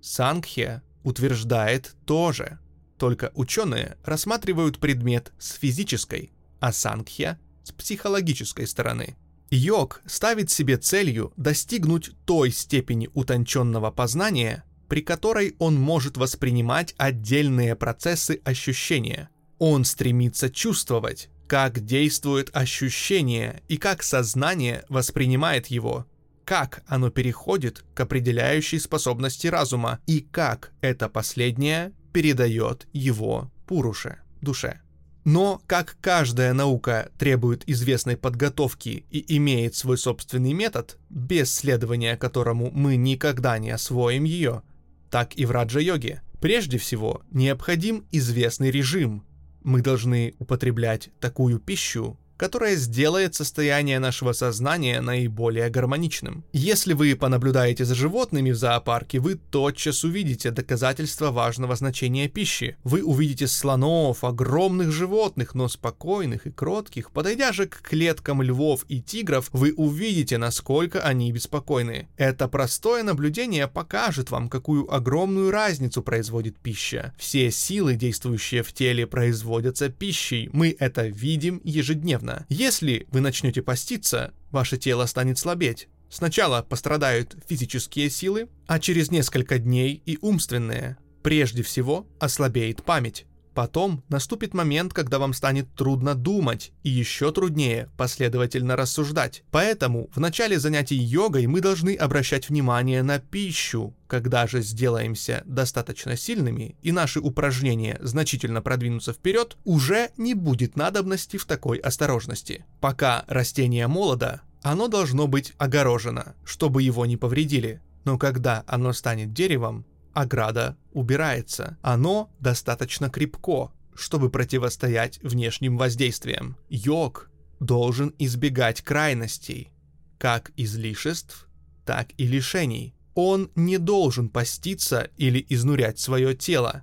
Сангхе 0.00 0.80
утверждает 1.02 1.94
тоже. 2.06 2.58
Только 2.96 3.32
ученые 3.34 3.98
рассматривают 4.02 4.78
предмет 4.78 5.34
с 5.38 5.52
физической, 5.52 6.32
а 6.58 6.72
Сангхья 6.72 7.38
с 7.66 7.72
психологической 7.72 8.66
стороны. 8.66 9.16
Йог 9.50 10.00
ставит 10.06 10.50
себе 10.50 10.76
целью 10.76 11.32
достигнуть 11.36 12.12
той 12.24 12.50
степени 12.50 13.08
утонченного 13.14 13.90
познания, 13.90 14.64
при 14.88 15.02
которой 15.02 15.56
он 15.58 15.74
может 15.74 16.16
воспринимать 16.16 16.94
отдельные 16.96 17.74
процессы 17.74 18.40
ощущения. 18.44 19.28
Он 19.58 19.84
стремится 19.84 20.48
чувствовать, 20.48 21.28
как 21.48 21.84
действует 21.84 22.50
ощущение 22.54 23.62
и 23.68 23.76
как 23.76 24.02
сознание 24.02 24.84
воспринимает 24.88 25.68
его, 25.68 26.06
как 26.44 26.84
оно 26.86 27.10
переходит 27.10 27.84
к 27.94 28.00
определяющей 28.00 28.78
способности 28.78 29.48
разума 29.48 30.00
и 30.06 30.20
как 30.20 30.72
это 30.80 31.08
последнее 31.08 31.92
передает 32.12 32.86
его 32.92 33.50
пуруше, 33.66 34.18
душе. 34.40 34.80
Но 35.26 35.60
как 35.66 35.96
каждая 36.00 36.52
наука 36.52 37.10
требует 37.18 37.68
известной 37.68 38.16
подготовки 38.16 39.04
и 39.10 39.36
имеет 39.38 39.74
свой 39.74 39.98
собственный 39.98 40.52
метод, 40.52 40.98
без 41.10 41.52
следования 41.52 42.16
которому 42.16 42.70
мы 42.70 42.94
никогда 42.94 43.58
не 43.58 43.70
освоим 43.70 44.22
ее, 44.22 44.62
так 45.10 45.34
и 45.34 45.44
в 45.44 45.50
раджа-йоге. 45.50 46.22
Прежде 46.40 46.78
всего, 46.78 47.22
необходим 47.32 48.06
известный 48.12 48.70
режим. 48.70 49.26
Мы 49.64 49.82
должны 49.82 50.36
употреблять 50.38 51.10
такую 51.18 51.58
пищу, 51.58 52.16
которое 52.36 52.76
сделает 52.76 53.34
состояние 53.34 53.98
нашего 53.98 54.32
сознания 54.32 55.00
наиболее 55.00 55.70
гармоничным. 55.70 56.44
Если 56.52 56.92
вы 56.92 57.16
понаблюдаете 57.16 57.84
за 57.84 57.94
животными 57.94 58.50
в 58.50 58.56
зоопарке, 58.56 59.18
вы 59.18 59.36
тотчас 59.36 60.04
увидите 60.04 60.50
доказательства 60.50 61.30
важного 61.30 61.76
значения 61.76 62.28
пищи. 62.28 62.76
Вы 62.84 63.02
увидите 63.02 63.46
слонов, 63.46 64.24
огромных 64.24 64.92
животных, 64.92 65.54
но 65.54 65.68
спокойных 65.68 66.46
и 66.46 66.50
кротких. 66.50 67.10
Подойдя 67.10 67.52
же 67.52 67.66
к 67.66 67.80
клеткам 67.82 68.42
львов 68.42 68.84
и 68.88 69.00
тигров, 69.00 69.48
вы 69.52 69.72
увидите, 69.72 70.38
насколько 70.38 71.00
они 71.02 71.32
беспокойны. 71.32 72.08
Это 72.16 72.48
простое 72.48 73.02
наблюдение 73.02 73.66
покажет 73.68 74.30
вам, 74.30 74.48
какую 74.48 74.92
огромную 74.92 75.50
разницу 75.50 76.02
производит 76.02 76.58
пища. 76.58 77.14
Все 77.18 77.50
силы, 77.50 77.94
действующие 77.94 78.62
в 78.62 78.72
теле, 78.72 79.06
производятся 79.06 79.88
пищей. 79.88 80.50
Мы 80.52 80.76
это 80.78 81.06
видим 81.06 81.60
ежедневно. 81.64 82.25
Если 82.48 83.06
вы 83.10 83.20
начнете 83.20 83.62
поститься, 83.62 84.32
ваше 84.50 84.76
тело 84.76 85.06
станет 85.06 85.38
слабеть. 85.38 85.88
Сначала 86.08 86.62
пострадают 86.62 87.36
физические 87.48 88.10
силы, 88.10 88.48
а 88.66 88.78
через 88.78 89.10
несколько 89.10 89.58
дней 89.58 90.02
и 90.06 90.18
умственные. 90.20 90.96
Прежде 91.22 91.62
всего 91.62 92.06
ослабеет 92.20 92.84
память. 92.84 93.26
Потом 93.56 94.04
наступит 94.10 94.52
момент, 94.52 94.92
когда 94.92 95.18
вам 95.18 95.32
станет 95.32 95.74
трудно 95.74 96.14
думать 96.14 96.72
и 96.82 96.90
еще 96.90 97.32
труднее 97.32 97.88
последовательно 97.96 98.76
рассуждать. 98.76 99.44
Поэтому 99.50 100.10
в 100.14 100.20
начале 100.20 100.60
занятий 100.60 100.96
йогой 100.96 101.46
мы 101.46 101.62
должны 101.62 101.94
обращать 101.94 102.50
внимание 102.50 103.02
на 103.02 103.18
пищу. 103.18 103.96
Когда 104.08 104.46
же 104.46 104.60
сделаемся 104.60 105.42
достаточно 105.46 106.18
сильными 106.18 106.76
и 106.82 106.92
наши 106.92 107.18
упражнения 107.18 107.98
значительно 108.02 108.60
продвинутся 108.60 109.14
вперед, 109.14 109.56
уже 109.64 110.10
не 110.18 110.34
будет 110.34 110.76
надобности 110.76 111.38
в 111.38 111.46
такой 111.46 111.78
осторожности. 111.78 112.66
Пока 112.82 113.24
растение 113.26 113.86
молодо, 113.86 114.42
оно 114.60 114.86
должно 114.86 115.28
быть 115.28 115.54
огорожено, 115.56 116.34
чтобы 116.44 116.82
его 116.82 117.06
не 117.06 117.16
повредили. 117.16 117.80
Но 118.04 118.18
когда 118.18 118.64
оно 118.66 118.92
станет 118.92 119.32
деревом, 119.32 119.86
ограда 120.16 120.78
убирается. 120.92 121.76
Оно 121.82 122.30
достаточно 122.40 123.10
крепко, 123.10 123.70
чтобы 123.94 124.30
противостоять 124.30 125.18
внешним 125.22 125.76
воздействиям. 125.76 126.56
Йог 126.70 127.30
должен 127.60 128.14
избегать 128.18 128.80
крайностей, 128.80 129.70
как 130.18 130.52
излишеств, 130.56 131.48
так 131.84 132.08
и 132.16 132.26
лишений. 132.26 132.94
Он 133.14 133.50
не 133.54 133.76
должен 133.76 134.30
поститься 134.30 135.10
или 135.18 135.44
изнурять 135.50 135.98
свое 135.98 136.34
тело. 136.34 136.82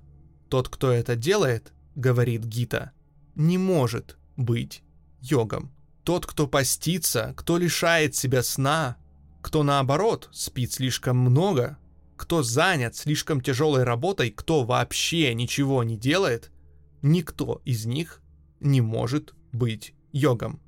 Тот, 0.50 0.70
кто 0.70 0.92
это 0.92 1.16
делает, 1.16 1.74
говорит 1.96 2.44
Гита, 2.44 2.92
не 3.34 3.58
может 3.58 4.18
быть 4.38 4.84
йогом. 5.22 5.72
Тот, 6.04 6.28
кто 6.28 6.46
постится, 6.46 7.34
кто 7.36 7.58
лишает 7.58 8.16
себя 8.16 8.44
сна, 8.44 8.98
кто 9.42 9.64
наоборот 9.64 10.30
спит 10.32 10.74
слишком 10.74 11.18
много, 11.18 11.78
кто 12.24 12.42
занят 12.42 12.96
слишком 12.96 13.42
тяжелой 13.42 13.84
работой, 13.84 14.32
кто 14.32 14.64
вообще 14.64 15.34
ничего 15.34 15.84
не 15.84 15.98
делает, 15.98 16.54
никто 17.02 17.62
из 17.66 17.86
них 17.86 18.22
не 18.62 18.80
может 18.80 19.36
быть 19.52 19.94
йогом. 20.14 20.62